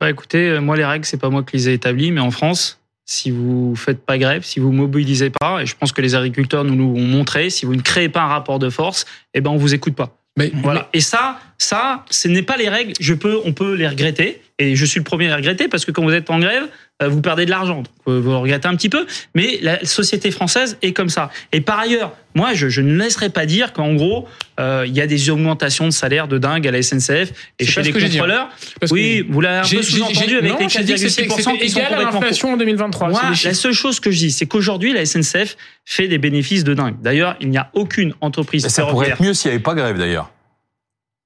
Bah, 0.00 0.10
écoutez, 0.10 0.50
euh, 0.50 0.60
moi 0.60 0.76
les 0.76 0.84
règles, 0.84 1.04
c'est 1.04 1.16
pas 1.16 1.30
moi 1.30 1.42
qui 1.42 1.56
les 1.56 1.68
ai 1.70 1.72
établies, 1.72 2.12
mais 2.12 2.20
en 2.20 2.30
France, 2.30 2.80
si 3.04 3.30
vous 3.30 3.74
faites 3.74 4.04
pas 4.04 4.18
grève, 4.18 4.44
si 4.44 4.60
vous 4.60 4.70
mobilisez 4.70 5.30
pas, 5.30 5.62
et 5.62 5.66
je 5.66 5.74
pense 5.74 5.92
que 5.92 6.02
les 6.02 6.14
agriculteurs 6.14 6.62
nous 6.64 6.76
l'ont 6.76 7.00
montré, 7.00 7.50
si 7.50 7.66
vous 7.66 7.74
ne 7.74 7.80
créez 7.80 8.08
pas 8.08 8.22
un 8.22 8.28
rapport 8.28 8.58
de 8.58 8.70
force, 8.70 9.06
eh 9.34 9.40
ben 9.40 9.50
on 9.50 9.56
vous 9.56 9.74
écoute 9.74 9.94
pas. 9.94 10.16
Mais 10.36 10.52
voilà. 10.62 10.88
Et 10.92 11.00
ça, 11.00 11.40
ça, 11.58 12.04
ce 12.08 12.28
n'est 12.28 12.42
pas 12.42 12.56
les 12.56 12.68
règles. 12.68 12.92
Je 13.00 13.14
peux, 13.14 13.40
on 13.44 13.52
peut 13.52 13.74
les 13.74 13.88
regretter, 13.88 14.40
et 14.60 14.76
je 14.76 14.84
suis 14.84 14.98
le 14.98 15.04
premier 15.04 15.26
à 15.26 15.28
les 15.28 15.34
regretter 15.34 15.68
parce 15.68 15.84
que 15.84 15.90
quand 15.90 16.02
vous 16.02 16.12
êtes 16.12 16.30
en 16.30 16.38
grève, 16.40 16.64
euh, 17.00 17.08
vous 17.08 17.20
perdez 17.20 17.44
de 17.44 17.50
l'argent. 17.50 17.84
Euh, 18.08 18.20
vous 18.20 18.40
regrettez 18.40 18.66
un 18.66 18.74
petit 18.74 18.88
peu, 18.88 19.06
mais 19.34 19.58
la 19.62 19.84
société 19.84 20.32
française 20.32 20.78
est 20.82 20.92
comme 20.92 21.10
ça. 21.10 21.30
Et 21.52 21.60
par 21.60 21.78
ailleurs, 21.78 22.12
moi, 22.34 22.54
je, 22.54 22.68
je 22.68 22.80
ne 22.80 22.96
laisserai 22.96 23.28
pas 23.28 23.46
dire 23.46 23.72
qu'en 23.72 23.94
gros, 23.94 24.26
euh, 24.58 24.84
il 24.84 24.96
y 24.96 25.00
a 25.00 25.06
des 25.06 25.30
augmentations 25.30 25.84
de 25.84 25.92
salaire 25.92 26.26
de 26.26 26.38
dingue 26.38 26.66
à 26.66 26.72
la 26.72 26.82
SNCF 26.82 27.32
et 27.60 27.66
chez 27.66 27.82
les 27.82 27.92
contrôleurs. 27.92 28.48
Oui, 28.90 29.24
vous 29.28 29.40
l'avez 29.40 29.58
un 29.58 29.76
peu 29.76 29.82
sous-entendu 29.82 30.38
avec 30.38 30.58
les 30.58 30.66
4,6% 30.66 31.58
qui 31.58 31.70
sont 31.70 31.80
l'inflation 31.80 32.52
en 32.54 32.56
2023. 32.56 33.10
Moi, 33.10 33.22
la 33.44 33.54
seule 33.54 33.72
chose 33.72 34.00
que 34.00 34.10
je 34.10 34.18
dis, 34.18 34.30
c'est 34.32 34.46
qu'aujourd'hui, 34.46 34.92
la 34.92 35.06
SNCF 35.06 35.56
fait 35.84 36.08
des 36.08 36.18
bénéfices 36.18 36.64
de 36.64 36.74
dingue. 36.74 36.96
D'ailleurs, 37.00 37.36
il 37.40 37.50
n'y 37.50 37.58
a 37.58 37.70
aucune 37.74 38.12
entreprise 38.20 38.64
Mais 38.64 38.70
ça 38.70 38.86
pourrait 38.86 39.10
être 39.10 39.22
mieux 39.22 39.34
s'il 39.34 39.50
n'y 39.50 39.54
avait 39.54 39.62
pas 39.62 39.74
grève, 39.74 39.98
d'ailleurs. 39.98 40.32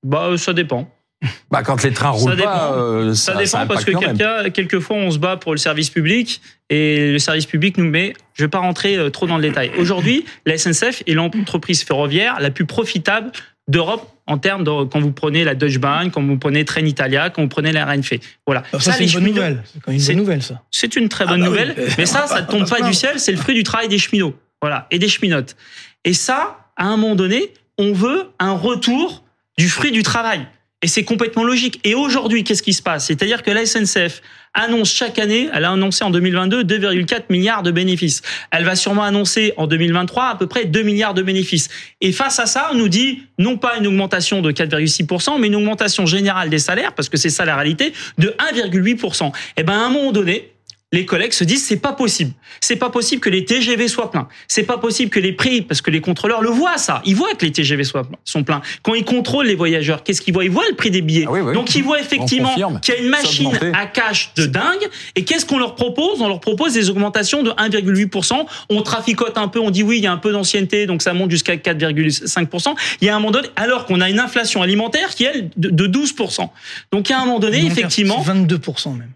Bah, 0.02 0.37
ça 0.37 0.52
dépend. 0.52 0.88
Bah, 1.50 1.62
quand 1.62 1.82
les 1.84 1.93
trains 1.93 2.10
roulent 2.10 2.37
ça 2.37 2.43
pas, 2.43 2.72
euh, 2.72 3.14
ça, 3.14 3.32
ça, 3.46 3.60
dépend 3.60 3.75
parce 3.75 3.84
que 3.84 3.93
quelqu'un, 3.93 4.50
quelquefois 4.50 4.96
on 4.96 5.10
se 5.10 5.19
bat 5.19 5.37
pour 5.37 5.52
le 5.52 5.58
service 5.58 5.90
public 5.90 6.40
et 6.69 7.12
le 7.12 7.19
service 7.19 7.46
public 7.46 7.78
nous 7.78 7.88
met. 7.88 8.14
Je 8.34 8.44
vais 8.44 8.49
pas 8.49 8.58
rentrer 8.58 8.96
euh, 8.96 9.10
trop 9.10 9.26
dans 9.26 9.37
le 9.37 9.43
détail. 9.43 9.70
Aujourd'hui, 9.78 10.25
la 10.46 10.58
SNCF 10.58 11.02
est 11.06 11.14
l'entreprise 11.14 11.84
ferroviaire 11.84 12.40
la 12.40 12.50
plus 12.50 12.66
profitable 12.66 13.31
d'Europe 13.69 14.08
en 14.26 14.38
termes 14.38 14.64
de 14.64 14.84
quand 14.84 15.00
vous 15.00 15.12
prenez 15.12 15.44
la 15.44 15.54
Deutsche 15.54 15.78
Bahn, 15.78 16.10
quand 16.10 16.22
vous 16.22 16.38
prenez 16.38 16.64
Trenitalia, 16.64 17.31
quand 17.31 17.43
vous 17.43 17.48
prenez 17.48 17.72
la 17.72 17.87
RNF. 17.87 18.14
Voilà. 18.46 18.64
ça, 18.78 18.93
c'est 18.93 19.05
une 19.05 19.12
bonne 19.12 19.25
nouvelle. 19.25 19.62
C'est 19.87 19.93
une 19.93 20.02
bonne 20.06 20.16
nouvelle, 20.16 20.43
ça. 20.43 20.62
C'est 20.70 20.96
une 20.96 21.08
très 21.08 21.25
bonne 21.25 21.43
ah 21.43 21.44
bah 21.44 21.50
nouvelle, 21.50 21.75
mais 21.98 22.06
ça, 22.06 22.26
ça 22.26 22.40
ne 22.40 22.46
tombe 22.46 22.69
pas 22.69 22.81
du 22.81 22.94
ciel. 22.94 23.20
C'est 23.20 23.32
le 23.32 23.38
fruit 23.38 23.55
du 23.55 23.62
travail 23.62 23.88
des 23.88 23.98
cheminots, 23.98 24.34
voilà, 24.60 24.87
et 24.90 24.98
des 24.98 25.08
cheminotes. 25.08 25.56
Et 26.05 26.14
ça, 26.14 26.70
à 26.76 26.87
un 26.87 26.96
moment 26.96 27.14
donné, 27.14 27.52
on 27.78 27.93
veut 27.93 28.28
un 28.38 28.52
retour 28.52 29.21
du 29.58 29.69
fruit 29.69 29.93
du 29.93 30.02
travail. 30.02 30.46
Et 30.82 30.88
c'est 30.88 31.04
complètement 31.04 31.44
logique. 31.44 31.78
Et 31.84 31.94
aujourd'hui, 31.94 32.43
qu'est-ce 32.43 32.62
qui 32.62 32.72
se 32.72 32.82
passe? 32.82 33.06
C'est-à-dire 33.06 33.44
que 33.44 33.52
la 33.52 33.64
SNCF 33.64 34.20
annonce 34.52 34.93
chaque 34.93 35.19
année, 35.20 35.49
elle 35.54 35.64
a 35.64 35.70
annoncé 35.70 36.02
en 36.02 36.10
2022 36.10 36.64
2,4 36.64 37.22
milliards 37.31 37.62
de 37.62 37.70
bénéfices. 37.70 38.20
Elle 38.50 38.64
va 38.64 38.75
sûrement 38.75 39.04
annoncer 39.04 39.54
en 39.56 39.69
2023 39.69 40.25
à 40.25 40.34
peu 40.34 40.49
près 40.49 40.64
2 40.64 40.82
milliards 40.82 41.14
de 41.14 41.22
bénéfices. 41.22 41.69
Et 42.00 42.10
face 42.10 42.40
à 42.40 42.46
ça, 42.46 42.70
on 42.72 42.75
nous 42.75 42.88
dit 42.88 43.22
non 43.38 43.56
pas 43.58 43.78
une 43.78 43.87
augmentation 43.87 44.43
de 44.43 44.50
4,6%, 44.50 45.38
mais 45.38 45.46
une 45.46 45.56
augmentation 45.56 46.05
générale 46.05 46.50
des 46.50 46.58
salaires, 46.58 46.94
parce 46.94 47.08
que 47.08 47.16
c'est 47.16 47.31
ça 47.31 47.44
la 47.44 47.55
réalité, 47.55 47.93
de 48.19 48.34
1,8%. 48.52 49.28
Et 49.28 49.31
eh 49.58 49.62
ben 49.62 49.75
à 49.75 49.87
un 49.87 49.88
moment 49.88 50.10
donné, 50.10 50.52
les 50.93 51.06
collègues 51.06 51.33
se 51.33 51.44
disent 51.44 51.65
c'est 51.65 51.79
pas 51.79 51.93
possible. 51.93 52.33
C'est 52.61 52.77
pas 52.77 52.91
possible 52.91 53.21
que 53.21 53.31
les 53.31 53.44
TGV 53.44 53.89
soient 53.89 54.11
pleins. 54.11 54.29
C'est 54.46 54.63
pas 54.63 54.77
possible 54.77 55.11
que 55.11 55.19
les 55.19 55.32
prix, 55.32 55.63
parce 55.63 55.81
que 55.81 55.91
les 55.91 56.03
contrôleurs 56.03 56.43
le 56.43 56.51
voient 56.51 56.77
ça. 56.77 57.01
Ils 57.06 57.17
voient 57.17 57.34
que 57.34 57.46
les 57.46 57.53
TGV 57.53 57.82
soient, 57.82 58.06
sont 58.25 58.44
pleins. 58.44 58.61
Quand 58.82 58.94
ils 58.94 59.05
contrôlent 59.05 59.46
les 59.46 59.55
voyageurs, 59.55 60.05
qu'est-ce 60.05 60.20
qu'ils 60.20 60.34
voient? 60.34 60.44
Ils 60.44 60.51
voient 60.51 60.69
le 60.69 60.77
prix 60.77 60.91
des 60.91 61.01
billets. 61.01 61.27
Ah 61.27 61.53
Donc 61.53 61.75
ils 61.75 61.82
voient 61.82 62.01
effectivement 62.01 62.55
qu'il 62.81 62.94
y 62.94 62.99
a 62.99 63.01
une 63.01 63.08
machine 63.08 63.58
à 63.72 63.87
cash 63.87 64.32
de 64.37 64.44
dingue. 64.44 64.89
Et 65.17 65.25
qu'est-ce 65.25 65.46
qu'on 65.46 65.58
leur 65.58 65.75
propose? 65.75 66.20
On 66.20 66.29
leur 66.29 66.41
propose 66.41 66.75
des 66.75 66.91
augmentations 66.91 67.43
de 67.43 67.51
1,8%. 67.51 68.46
On 68.69 68.82
traficote 68.82 69.39
un 69.39 69.49
peu. 69.49 69.61
On 69.61 69.70
dit 69.70 69.82
oui, 69.82 69.96
il 69.99 70.05
y 70.05 70.06
a 70.06 70.13
un 70.13 70.19
peu 70.19 70.32
d'ancienneté, 70.32 70.87
donc 70.87 71.01
ça 71.01 71.15
monte 71.15 71.31
jusqu'à 71.31 71.56
4,5%. 71.56 72.75
Il 73.01 73.06
y 73.06 73.08
a 73.08 73.17
un 73.17 73.19
moment 73.19 73.32
donné, 73.32 73.49
alors 73.56 73.87
qu'on 73.87 74.01
a 74.01 74.11
une 74.11 74.20
inflation 74.20 74.61
alimentaire 74.61 75.15
qui 75.15 75.25
est 75.25 75.51
de 75.56 75.87
12%. 75.87 76.49
Donc 76.93 77.08
il 77.08 77.13
y 77.13 77.15
a 77.15 77.20
un 77.20 77.25
moment 77.25 77.39
donné, 77.39 77.65
effectivement, 77.65 78.22
22% 78.22 78.99
même. 78.99 79.08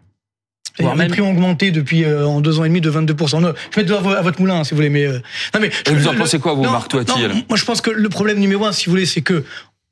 Les 0.78 1.08
prix 1.08 1.20
ont 1.20 1.30
augmenté 1.30 1.70
depuis 1.70 2.04
euh, 2.04 2.26
en 2.26 2.40
deux 2.40 2.58
ans 2.58 2.64
et 2.64 2.68
demi 2.68 2.80
de 2.80 2.90
22%. 2.90 3.40
Non, 3.40 3.54
je 3.75 3.80
mets 3.80 3.90
à 3.90 4.23
votre 4.23 4.40
moulin, 4.40 4.62
si 4.64 4.70
vous 4.70 4.76
voulez. 4.76 4.90
Mais, 4.90 5.04
euh, 5.04 5.20
non, 5.54 5.61
mais 5.61 5.70
vous 5.92 6.08
en 6.08 6.14
pensez 6.14 6.38
quoi, 6.38 6.54
vous, 6.54 6.62
Marc 6.62 6.88
Toiti 6.88 7.18
Moi, 7.49 7.56
je 7.56 7.64
pense 7.64 7.80
que 7.80 7.90
le 7.90 8.08
problème 8.08 8.38
numéro 8.38 8.64
un, 8.64 8.73
si 8.73 8.87
vous 8.87 8.90
voulez, 8.90 9.06
c'est 9.06 9.23
que 9.23 9.44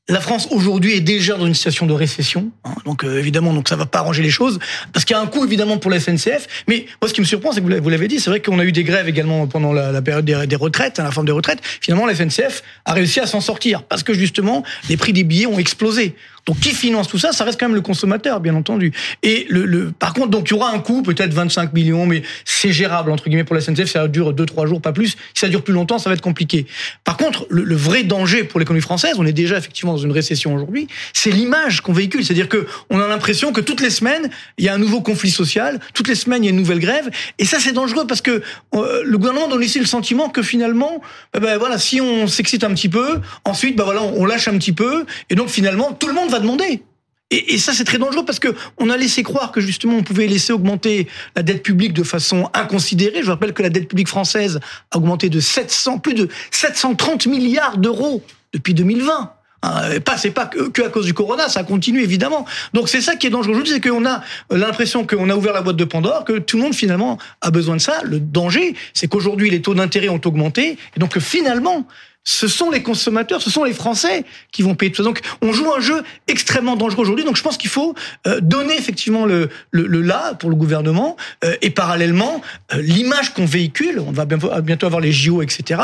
la 0.09 0.21
France 0.21 0.49
aujourd'hui 0.50 0.95
est 0.95 1.00
déjà 1.00 1.37
dans 1.37 1.47
une 1.47 1.54
situation 1.54 1.87
de 1.87 1.95
récession, 1.95 2.50
hein, 2.64 2.75
donc 2.85 3.04
euh, 3.04 3.19
évidemment, 3.19 3.54
donc 3.54 3.71
ça 3.71 3.76
va 3.76 3.87
pas 3.87 4.00
arranger 4.00 4.23
les 4.23 4.28
choses, 4.28 4.59
parce 4.93 5.07
qu'il 5.07 5.16
y 5.16 5.19
a 5.19 5.23
un 5.23 5.26
coût 5.26 5.47
évidemment 5.47 5.78
pour 5.78 5.90
la 5.90 5.99
SNCF. 5.99 6.47
Mais 6.69 6.85
moi, 7.00 7.09
ce 7.09 7.14
qui 7.14 7.23
me 7.23 7.26
surprend, 7.26 7.52
c'est 7.52 7.62
que 7.62 7.81
vous 7.81 7.88
l'avez 7.88 8.09
dit, 8.09 8.21
c'est 8.21 8.28
vrai 8.28 8.40
qu'on 8.40 8.59
a 8.59 8.64
eu 8.64 8.73
des 8.73 8.85
grèves 8.85 9.09
également 9.09 9.47
pendant 9.47 9.73
la, 9.73 9.93
la 9.93 10.02
période 10.02 10.26
des, 10.26 10.47
des, 10.47 10.57
retraites, 10.57 11.00
hein, 11.00 11.04
la 11.04 11.11
forme 11.11 11.26
des 11.26 11.33
retraites. 11.33 11.61
Finalement, 11.81 12.04
la 12.04 12.14
SNCF 12.14 12.62
a 12.85 12.93
réussi 12.93 13.21
à 13.21 13.26
s'en 13.26 13.40
sortir 13.40 13.83
parce 13.85 14.02
que 14.02 14.12
justement, 14.12 14.62
les 14.90 14.99
prix 14.99 15.14
des 15.14 15.25
billets 15.25 15.47
ont 15.47 15.59
explosé. 15.59 16.14
Donc 16.47 16.61
qui 16.61 16.71
finance 16.71 17.09
tout 17.09 17.19
ça 17.19 17.33
Ça 17.33 17.45
reste 17.45 17.59
quand 17.59 17.67
même 17.67 17.75
le 17.75 17.81
consommateur, 17.81 18.41
bien 18.41 18.55
entendu. 18.55 18.93
Et 19.23 19.47
le, 19.49 19.65
le 19.65 19.93
par 19.93 20.13
contre, 20.13 20.29
donc 20.29 20.49
il 20.49 20.53
y 20.53 20.57
aura 20.57 20.71
un 20.71 20.79
coût, 20.79 21.03
peut-être 21.03 21.33
25 21.33 21.73
millions, 21.73 22.07
mais 22.07 22.23
c'est 22.45 22.73
gérable 22.73 23.11
entre 23.11 23.25
guillemets 23.25 23.45
pour 23.45 23.55
la 23.55 23.61
SNCF. 23.61 23.87
Ça 23.87 24.09
dure 24.09 24.33
deux 24.33 24.47
trois 24.47 24.67
jours, 24.67 24.81
pas 24.81 24.93
plus. 24.93 25.17
Si 25.35 25.41
ça 25.41 25.49
dure 25.49 25.63
plus 25.63 25.75
longtemps, 25.75 25.99
ça 25.99 26.11
va 26.11 26.15
être 26.15 26.21
compliqué. 26.21 26.67
Par 27.05 27.17
contre, 27.17 27.47
le, 27.49 27.65
le 27.65 27.77
vrai 27.77 28.03
danger 28.03 28.45
pour 28.45 28.61
l'économie 28.61 28.83
française, 28.83 29.15
on 29.19 29.27
est 29.27 29.33
déjà 29.33 29.57
effectivement 29.57 29.93
dans 29.93 29.99
une 29.99 30.13
récession 30.13 30.55
aujourd'hui, 30.55 30.89
c'est 31.13 31.31
l'image 31.31 31.81
qu'on 31.81 31.93
véhicule. 31.93 32.25
C'est-à-dire 32.25 32.49
que 32.49 32.67
on 32.91 33.01
a 33.01 33.09
l'impression 33.09 33.53
que 33.53 33.61
toutes 33.61 33.81
les 33.81 33.91
semaines 33.91 34.31
il 34.59 34.65
y 34.65 34.69
a 34.69 34.75
un 34.75 34.79
nouveau 34.79 35.01
conflit 35.01 35.31
social, 35.31 35.81
toutes 35.95 36.09
les 36.09 36.15
semaines 36.15 36.43
il 36.43 36.47
y 36.47 36.49
a 36.49 36.51
une 36.51 36.59
nouvelle 36.59 36.81
grève, 36.81 37.11
et 37.39 37.45
ça 37.45 37.59
c'est 37.61 37.73
dangereux 37.73 38.07
parce 38.07 38.21
que 38.21 38.43
euh, 38.75 39.03
le 39.05 39.19
gouvernement 39.19 39.49
donne 39.49 39.63
ici 39.63 39.79
le 39.79 39.87
sentiment 39.87 40.29
que 40.29 40.43
finalement, 40.43 41.01
ben, 41.33 41.41
ben 41.41 41.59
voilà, 41.59 41.79
si 41.79 42.01
on 42.01 42.27
s'excite 42.27 42.65
un 42.65 42.75
petit 42.75 42.89
peu, 42.89 43.21
ensuite 43.45 43.77
ben 43.77 43.85
voilà, 43.85 44.03
on 44.03 44.25
lâche 44.25 44.49
un 44.49 44.59
petit 44.59 44.73
peu, 44.73 45.05
et 45.31 45.35
donc 45.35 45.49
finalement 45.49 45.93
tout 45.93 46.07
le 46.07 46.15
monde 46.15 46.31
va 46.31 46.34
demander. 46.41 46.83
Et, 47.31 47.59
ça, 47.59 47.73
c'est 47.73 47.85
très 47.85 47.99
dangereux 47.99 48.25
parce 48.25 48.38
que 48.38 48.55
on 48.79 48.91
a 48.91 48.97
laissé 48.97 49.23
croire 49.23 49.50
que 49.50 49.61
justement 49.61 49.97
on 49.97 50.03
pouvait 50.03 50.26
laisser 50.26 50.53
augmenter 50.53 51.09
la 51.35 51.43
dette 51.43 51.62
publique 51.62 51.93
de 51.93 52.03
façon 52.03 52.49
inconsidérée. 52.55 53.23
Je 53.23 53.31
rappelle 53.31 53.53
que 53.53 53.62
la 53.62 53.71
dette 53.71 53.88
publique 53.88 54.09
française 54.09 54.61
a 54.91 54.99
augmenté 54.99 55.31
de 55.31 55.41
700, 55.41 55.99
plus 55.99 56.14
de 56.14 56.29
730 56.50 57.26
milliards 57.26 57.79
d'euros 57.79 58.23
depuis 58.53 58.75
2020. 58.75 59.33
Hein, 59.64 60.00
pas, 60.00 60.19
c'est 60.19 60.31
pas 60.31 60.47
que, 60.47 60.83
à 60.83 60.91
cause 60.91 61.07
du 61.07 61.14
corona, 61.14 61.49
ça 61.49 61.64
continue 61.64 62.03
évidemment. 62.03 62.45
Donc 62.75 62.88
c'est 62.88 63.00
ça 63.00 63.17
qui 63.17 63.26
est 63.26 63.31
dangereux 63.31 63.53
aujourd'hui, 63.53 63.73
c'est 63.73 63.81
qu'on 63.81 64.07
a 64.07 64.23
l'impression 64.50 65.07
qu'on 65.07 65.31
a 65.31 65.35
ouvert 65.35 65.55
la 65.55 65.62
boîte 65.62 65.76
de 65.76 65.85
Pandore, 65.85 66.25
que 66.25 66.35
tout 66.35 66.59
le 66.59 66.64
monde 66.64 66.75
finalement 66.75 67.19
a 67.41 67.50
besoin 67.50 67.76
de 67.76 67.81
ça. 67.81 68.03
Le 68.05 68.21
danger, 68.21 68.76
c'est 68.93 69.09
qu'aujourd'hui 69.09 69.50
les 69.50 69.62
taux 69.62 69.75
d'intérêt 69.75 70.11
ont 70.11 70.21
augmenté, 70.25 70.76
et 70.95 71.00
donc 71.00 71.19
finalement 71.19 71.87
ce 72.25 72.49
sont 72.49 72.71
les 72.71 72.83
consommateurs, 72.83 73.43
ce 73.43 73.50
sont 73.50 73.64
les 73.64 73.75
Français 73.75 74.25
qui 74.50 74.62
vont 74.62 74.75
payer 74.75 74.90
tout 74.90 75.02
ça. 75.02 75.02
Donc, 75.02 75.21
on 75.43 75.52
joue 75.52 75.73
un 75.75 75.81
jeu 75.81 76.02
extrêmement 76.26 76.75
dangereux 76.75 77.02
aujourd'hui. 77.02 77.25
Donc, 77.25 77.37
je 77.37 77.43
pense 77.43 77.59
qu'il 77.59 77.71
faut 77.71 77.95
euh, 78.26 78.40
donner 78.40 78.76
effectivement 78.76 79.26
le, 79.26 79.50
le, 79.71 79.87
le 79.87 80.00
là 80.00 80.35
pour 80.35 80.49
le 80.49 80.57
gouvernement 80.57 81.16
euh, 81.45 81.54
et 81.61 81.71
parallèlement 81.71 82.40
euh, 82.73 82.81
l'image 82.81 83.35
qu'on 83.35 83.45
véhicule. 83.45 84.00
On 84.00 84.11
va 84.11 84.25
bientôt 84.25 84.87
avoir 84.87 85.00
les 85.00 85.12
JO, 85.12 85.43
etc. 85.43 85.81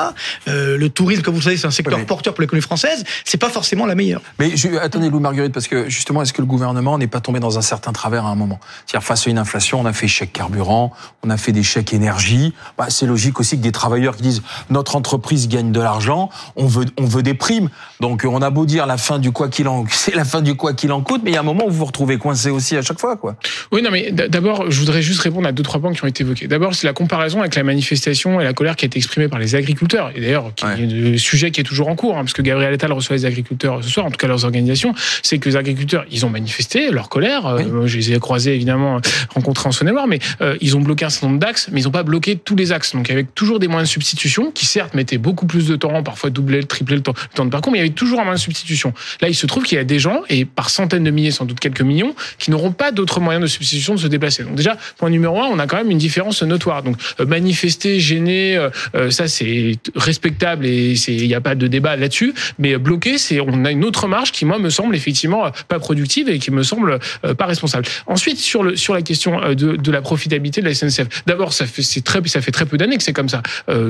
le 0.46 0.88
tourisme, 0.88 1.22
comme 1.22 1.34
vous 1.34 1.40
le 1.40 1.44
savez, 1.44 1.56
c'est 1.58 1.66
un 1.66 1.70
secteur 1.70 2.04
porteur 2.06 2.32
pour 2.34 2.40
l'économie 2.40 2.62
française. 2.62 3.04
C'est 3.24 3.38
pas 3.38 3.50
forcément 3.50 3.84
la 3.84 3.94
meilleure. 3.94 4.22
Mais 4.38 4.56
je, 4.56 4.68
attendez, 4.78 5.10
Louis 5.10 5.20
Marguerite, 5.20 5.52
parce 5.52 5.68
que 5.68 5.88
justement, 5.90 6.22
est-ce 6.22 6.32
que 6.32 6.40
le 6.40 6.46
gouvernement 6.46 6.96
n'est 6.96 7.06
pas 7.06 7.20
tombé 7.20 7.40
dans 7.40 7.58
un 7.58 7.62
certain 7.62 7.92
travers 7.92 8.24
à 8.24 8.30
un 8.30 8.34
moment? 8.34 8.60
C'est-à-dire 8.86 9.06
face 9.06 9.26
à 9.26 9.30
une 9.30 9.38
inflation, 9.38 9.80
on 9.80 9.86
a 9.86 9.92
fait 9.92 10.08
chèque 10.08 10.32
carburant, 10.32 10.92
on 11.22 11.30
a 11.30 11.36
fait 11.36 11.52
des 11.52 11.62
chèques 11.62 11.92
énergie. 11.92 12.54
Bah, 12.78 12.86
c'est 12.88 13.06
logique 13.06 13.40
aussi 13.40 13.58
que 13.58 13.62
des 13.62 13.72
travailleurs 13.72 14.16
qui 14.16 14.22
disent 14.22 14.42
notre 14.70 14.96
entreprise 14.96 15.48
gagne 15.48 15.72
de 15.72 15.80
l'argent 15.80 16.29
on 16.56 16.66
veut, 16.66 16.86
on 16.98 17.04
veut 17.04 17.22
des 17.22 17.34
primes. 17.34 17.68
Donc 18.00 18.26
on 18.28 18.42
a 18.42 18.50
beau 18.50 18.66
dire 18.66 18.86
la 18.86 18.96
fin 18.96 19.18
du 19.18 19.32
quoi 19.32 19.48
qu'il 19.48 19.68
en, 19.68 19.84
c'est 19.90 20.14
la 20.14 20.24
fin 20.24 20.42
du 20.42 20.54
quoi 20.54 20.72
qu'il 20.72 20.92
en 20.92 21.00
coûte, 21.00 21.22
mais 21.24 21.30
il 21.30 21.34
y 21.34 21.36
a 21.36 21.40
un 21.40 21.44
moment 21.44 21.66
où 21.66 21.70
vous 21.70 21.78
vous 21.78 21.84
retrouvez 21.86 22.18
coincé 22.18 22.50
aussi 22.50 22.76
à 22.76 22.82
chaque 22.82 23.00
fois, 23.00 23.16
quoi. 23.16 23.36
Oui, 23.72 23.82
non, 23.82 23.90
mais 23.90 24.10
d'abord, 24.12 24.70
je 24.70 24.78
voudrais 24.78 25.02
juste 25.02 25.20
répondre 25.20 25.48
à 25.48 25.52
deux 25.52 25.62
trois 25.62 25.80
points 25.80 25.92
qui 25.92 26.04
ont 26.04 26.08
été 26.08 26.22
évoqués. 26.22 26.46
D'abord, 26.46 26.74
c'est 26.74 26.86
la 26.86 26.92
comparaison 26.92 27.40
avec 27.40 27.54
la 27.54 27.62
manifestation 27.62 28.40
et 28.40 28.44
la 28.44 28.52
colère 28.52 28.76
qui 28.76 28.84
a 28.84 28.86
été 28.86 28.98
exprimée 28.98 29.28
par 29.28 29.38
les 29.38 29.54
agriculteurs. 29.54 30.10
Et 30.14 30.20
d'ailleurs, 30.20 30.52
le 30.78 31.16
sujet 31.16 31.50
qui 31.50 31.60
est 31.60 31.64
toujours 31.64 31.88
en 31.88 31.96
cours, 31.96 32.16
hein, 32.16 32.22
parce 32.22 32.32
que 32.32 32.42
Gabriel 32.42 32.74
Attal 32.74 32.92
reçoit 32.92 33.16
les 33.16 33.24
agriculteurs 33.24 33.82
ce 33.82 33.88
soir, 33.88 34.06
en 34.06 34.10
tout 34.10 34.18
cas 34.18 34.26
leurs 34.26 34.44
organisations, 34.44 34.94
c'est 35.22 35.38
que 35.38 35.48
les 35.48 35.56
agriculteurs, 35.56 36.04
ils 36.10 36.26
ont 36.26 36.30
manifesté 36.30 36.90
leur 36.90 37.08
colère. 37.08 37.46
Euh, 37.46 37.86
je 37.86 37.96
les 37.96 38.12
ai 38.12 38.18
croisés 38.18 38.54
évidemment, 38.54 39.00
rencontrés 39.34 39.68
en 39.68 39.72
Saône-et-Loire, 39.72 40.06
mais 40.06 40.18
euh, 40.40 40.56
ils 40.60 40.76
ont 40.76 40.80
bloqué 40.80 41.04
un 41.04 41.10
certain 41.10 41.28
nombre 41.28 41.40
d'axes, 41.40 41.68
mais 41.72 41.80
ils 41.80 41.84
n'ont 41.84 41.90
pas 41.90 42.02
bloqué 42.02 42.36
tous 42.36 42.56
les 42.56 42.72
axes. 42.72 42.94
Donc 42.94 43.10
avec 43.10 43.34
toujours 43.34 43.58
des 43.58 43.68
moyens 43.68 43.88
de 43.88 43.92
substitution 43.92 44.50
qui 44.50 44.66
certes 44.66 44.94
mettaient 44.94 45.18
beaucoup 45.18 45.46
plus 45.46 45.66
de 45.66 45.76
temps, 45.76 46.02
parfois 46.02 46.19
doubler, 46.28 46.62
tripler 46.64 46.96
le 46.96 47.02
temps, 47.02 47.14
le 47.14 47.36
temps 47.36 47.46
de 47.46 47.50
parcours, 47.50 47.72
mais 47.72 47.78
il 47.78 47.82
y 47.82 47.84
avait 47.84 47.94
toujours 47.94 48.20
un 48.20 48.24
moyen 48.24 48.36
de 48.36 48.42
substitution. 48.42 48.92
Là, 49.22 49.28
il 49.28 49.34
se 49.34 49.46
trouve 49.46 49.64
qu'il 49.64 49.78
y 49.78 49.80
a 49.80 49.84
des 49.84 49.98
gens, 49.98 50.22
et 50.28 50.44
par 50.44 50.68
centaines 50.68 51.04
de 51.04 51.10
milliers, 51.10 51.30
sans 51.30 51.46
doute 51.46 51.60
quelques 51.60 51.80
millions, 51.80 52.14
qui 52.38 52.50
n'auront 52.50 52.72
pas 52.72 52.92
d'autres 52.92 53.20
moyens 53.20 53.42
de 53.42 53.48
substitution 53.48 53.94
de 53.94 54.00
se 54.00 54.06
déplacer. 54.06 54.42
Donc 54.44 54.56
déjà, 54.56 54.76
point 54.98 55.08
numéro 55.08 55.40
un, 55.40 55.46
on 55.46 55.58
a 55.58 55.66
quand 55.66 55.76
même 55.76 55.90
une 55.90 55.98
différence 55.98 56.42
notoire. 56.42 56.82
Donc 56.82 56.96
euh, 57.20 57.26
manifester, 57.26 58.00
gêner, 58.00 58.56
euh, 58.56 58.70
euh, 58.94 59.10
ça 59.10 59.28
c'est 59.28 59.72
respectable 59.94 60.66
et 60.66 60.92
il 61.08 61.26
n'y 61.26 61.34
a 61.34 61.40
pas 61.40 61.54
de 61.54 61.66
débat 61.66 61.96
là-dessus. 61.96 62.34
Mais 62.58 62.76
bloquer, 62.76 63.18
c'est 63.18 63.40
on 63.40 63.64
a 63.64 63.70
une 63.70 63.84
autre 63.84 64.06
marge 64.08 64.32
qui 64.32 64.44
moi 64.44 64.58
me 64.58 64.70
semble 64.70 64.94
effectivement 64.94 65.50
pas 65.68 65.78
productive 65.78 66.28
et 66.28 66.38
qui 66.38 66.50
me 66.50 66.62
semble 66.62 66.98
pas 67.38 67.46
responsable. 67.46 67.86
Ensuite, 68.06 68.38
sur 68.38 68.62
le 68.62 68.76
sur 68.76 68.94
la 68.94 69.02
question 69.02 69.54
de, 69.54 69.76
de 69.76 69.92
la 69.92 70.02
profitabilité 70.02 70.60
de 70.60 70.66
la 70.66 70.74
SNCF. 70.74 71.24
D'abord, 71.26 71.52
ça 71.52 71.66
fait 71.66 71.82
très 72.00 72.20
ça 72.26 72.40
fait 72.40 72.50
très 72.50 72.66
peu 72.66 72.76
d'années 72.76 72.96
que 72.96 73.02
c'est 73.02 73.12
comme 73.12 73.28
ça. 73.28 73.42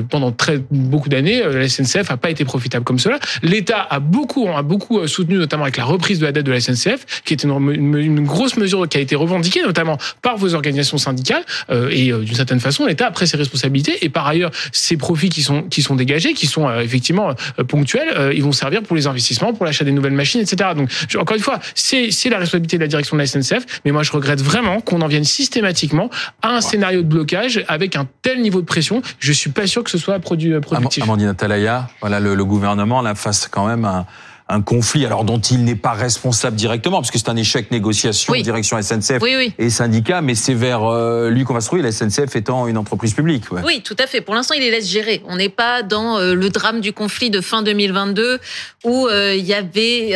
pendant 0.09 0.31
très 0.31 0.59
beaucoup 0.71 1.09
d'années, 1.09 1.43
la 1.43 1.67
SNCF 1.67 2.09
a 2.11 2.17
pas 2.21 2.29
été 2.29 2.45
profitable 2.45 2.85
comme 2.85 2.99
cela. 2.99 3.19
L'État 3.41 3.85
a 3.89 3.99
beaucoup, 3.99 4.47
a 4.47 4.61
beaucoup 4.61 4.99
euh, 4.99 5.07
soutenu, 5.07 5.35
notamment 5.35 5.63
avec 5.63 5.77
la 5.77 5.85
reprise 5.85 6.19
de 6.19 6.25
la 6.25 6.31
dette 6.31 6.45
de 6.45 6.51
la 6.51 6.61
SNCF, 6.61 7.23
qui 7.25 7.33
est 7.33 7.43
une, 7.43 8.25
grosse 8.25 8.55
mesure 8.57 8.87
qui 8.87 8.97
a 8.97 9.01
été 9.01 9.15
revendiquée, 9.15 9.61
notamment 9.61 9.97
par 10.21 10.37
vos 10.37 10.53
organisations 10.53 10.97
syndicales. 10.97 11.43
Euh, 11.69 11.89
et 11.91 12.11
euh, 12.11 12.19
d'une 12.19 12.35
certaine 12.35 12.59
façon, 12.59 12.85
l'État 12.85 13.07
a 13.07 13.11
pris 13.11 13.27
ses 13.27 13.37
responsabilités. 13.37 14.05
Et 14.05 14.09
par 14.09 14.27
ailleurs, 14.27 14.51
ces 14.71 14.97
profits 14.97 15.29
qui 15.29 15.41
sont 15.41 15.63
qui 15.63 15.81
sont 15.81 15.95
dégagés, 15.95 16.33
qui 16.33 16.47
sont 16.47 16.69
effectivement 16.79 17.33
ponctuels, 17.67 18.33
ils 18.33 18.43
vont 18.43 18.51
servir 18.51 18.83
pour 18.83 18.95
les 18.95 19.07
investissements, 19.07 19.53
pour 19.53 19.65
l'achat 19.65 19.83
des 19.83 19.91
nouvelles 19.91 20.13
machines, 20.13 20.41
etc. 20.41 20.71
Donc, 20.75 20.89
encore 21.17 21.35
une 21.35 21.43
fois, 21.43 21.59
c'est 21.75 22.29
la 22.29 22.37
responsabilité 22.37 22.77
de 22.77 22.81
la 22.81 22.87
direction 22.87 23.17
de 23.17 23.21
la 23.21 23.27
SNCF. 23.27 23.81
Mais 23.85 23.91
moi, 23.91 24.03
je 24.03 24.11
regrette 24.11 24.41
vraiment 24.41 24.81
qu'on 24.81 25.01
en 25.01 25.07
vienne 25.07 25.23
systématiquement 25.23 26.09
à 26.41 26.49
un 26.49 26.61
scénario 26.61 27.01
de 27.01 27.07
blocage 27.07 27.63
avec 27.67 27.95
un 27.95 28.07
tel 28.21 28.41
niveau 28.41 28.61
de 28.61 28.65
pression. 28.65 29.01
Je 29.19 29.31
suis 29.31 29.49
pas 29.49 29.67
sûr 29.67 29.83
que 29.83 29.89
ce 29.89 29.97
soit 29.97 30.19
produit 30.19 30.59
productif. 30.59 31.03
Amandine 31.03 31.29
Atalaya, 31.29 31.89
voilà 32.01 32.19
le, 32.19 32.43
gouvernement 32.43 33.01
la 33.01 33.15
face 33.15 33.47
quand 33.47 33.67
même 33.67 33.85
un, 33.85 34.05
un 34.51 34.61
conflit, 34.61 35.05
alors 35.05 35.23
dont 35.23 35.39
il 35.39 35.63
n'est 35.63 35.75
pas 35.75 35.93
responsable 35.93 36.57
directement, 36.57 36.97
parce 36.97 37.11
que 37.11 37.17
c'est 37.17 37.29
un 37.29 37.37
échec 37.37 37.71
négociation 37.71 38.33
direction 38.41 38.81
SNCF 38.81 39.23
et 39.57 39.69
syndicats, 39.69 40.21
mais 40.21 40.35
c'est 40.35 40.53
vers 40.53 40.83
euh, 40.83 41.29
lui 41.29 41.43
qu'on 41.43 41.53
va 41.53 41.61
se 41.61 41.67
trouver, 41.67 41.81
la 41.81 41.91
SNCF 41.91 42.35
étant 42.35 42.67
une 42.67 42.77
entreprise 42.77 43.13
publique. 43.13 43.43
Oui, 43.63 43.81
tout 43.81 43.95
à 43.99 44.07
fait. 44.07 44.21
Pour 44.21 44.35
l'instant, 44.35 44.55
il 44.55 44.61
les 44.61 44.71
laisse 44.71 44.89
gérer. 44.89 45.21
On 45.27 45.37
n'est 45.37 45.49
pas 45.49 45.83
dans 45.83 46.17
euh, 46.17 46.33
le 46.33 46.49
drame 46.49 46.81
du 46.81 46.93
conflit 46.93 47.29
de 47.29 47.41
fin 47.41 47.63
2022 47.63 48.39
où 48.83 49.07
euh, 49.07 49.35
il 49.35 49.45
y 49.45 49.53
avait 49.53 50.09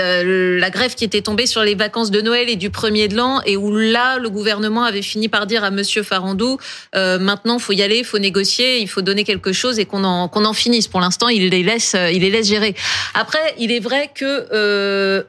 la 0.59 0.69
grève 0.69 0.95
qui 0.95 1.05
était 1.05 1.21
tombée 1.21 1.45
sur 1.45 1.61
les 1.63 1.75
vacances 1.75 2.11
de 2.11 2.19
Noël 2.21 2.49
et 2.49 2.55
du 2.55 2.69
premier 2.69 3.07
de 3.07 3.15
l'an 3.15 3.41
et 3.45 3.57
où 3.57 3.75
là, 3.75 4.17
le 4.17 4.29
gouvernement 4.29 4.83
avait 4.83 5.01
fini 5.01 5.29
par 5.29 5.45
dire 5.45 5.63
à 5.63 5.71
Monsieur 5.71 6.03
Farandou, 6.03 6.57
maintenant, 6.93 7.59
faut 7.59 7.73
y 7.73 7.81
aller, 7.81 8.03
faut 8.03 8.19
négocier, 8.19 8.81
il 8.81 8.87
faut 8.87 9.01
donner 9.01 9.23
quelque 9.23 9.53
chose 9.53 9.79
et 9.79 9.85
qu'on 9.85 10.03
en 10.03 10.27
qu'on 10.27 10.45
en 10.45 10.53
finisse. 10.53 10.87
Pour 10.87 10.99
l'instant, 10.99 11.29
il 11.29 11.49
les 11.49 11.63
laisse, 11.63 11.95
il 12.11 12.21
les 12.21 12.29
laisse 12.29 12.47
gérer. 12.47 12.75
Après, 13.13 13.55
il 13.59 13.71
est 13.71 13.79
vrai 13.79 14.09
que 14.13 14.24
euh, 14.25 15.23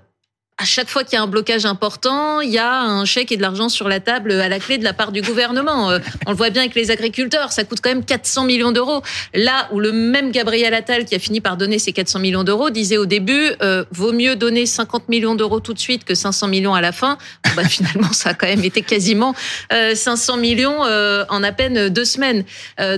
à 0.58 0.64
chaque 0.64 0.88
fois 0.88 1.04
qu'il 1.04 1.14
y 1.14 1.16
a 1.16 1.22
un 1.22 1.26
blocage 1.26 1.66
important, 1.66 2.40
il 2.40 2.48
y 2.48 2.58
a 2.58 2.80
un 2.80 3.04
chèque 3.04 3.30
et 3.30 3.36
de 3.36 3.42
l'argent 3.42 3.68
sur 3.68 3.90
la 3.90 4.00
table 4.00 4.32
à 4.32 4.48
la 4.48 4.58
clé 4.58 4.78
de 4.78 4.84
la 4.84 4.94
part 4.94 5.12
du 5.12 5.20
gouvernement. 5.20 5.90
Euh, 5.90 5.98
on 6.24 6.30
le 6.30 6.36
voit 6.36 6.48
bien 6.48 6.62
avec 6.62 6.74
les 6.74 6.90
agriculteurs, 6.90 7.52
ça 7.52 7.64
coûte 7.64 7.80
quand 7.82 7.90
même 7.90 8.04
400 8.04 8.44
millions 8.44 8.72
d'euros. 8.72 9.02
Là 9.34 9.68
où 9.72 9.80
le 9.80 9.92
même 9.92 10.30
Gabriel 10.30 10.72
Attal, 10.72 11.04
qui 11.04 11.14
a 11.14 11.18
fini 11.18 11.42
par 11.42 11.58
donner 11.58 11.78
ces 11.78 11.92
400 11.92 12.20
millions 12.20 12.42
d'euros, 12.42 12.70
disait 12.70 12.96
au 12.96 13.04
début, 13.04 13.50
euh, 13.60 13.84
vaut 13.90 14.12
mieux 14.12 14.34
donner 14.34 14.64
50 14.64 15.10
millions 15.10 15.34
d'euros 15.34 15.60
tout 15.60 15.74
de 15.74 15.78
suite 15.78 16.04
que 16.04 16.14
500 16.14 16.48
millions 16.48 16.72
à 16.72 16.80
la 16.80 16.92
fin. 16.92 17.18
bah, 17.54 17.64
finalement, 17.68 18.12
ça 18.14 18.30
a 18.30 18.34
quand 18.34 18.46
même 18.46 18.64
été 18.64 18.80
quasiment 18.80 19.34
500 19.70 20.38
millions 20.38 20.80
en 20.80 21.42
à 21.42 21.52
peine 21.52 21.90
deux 21.90 22.04
semaines. 22.04 22.44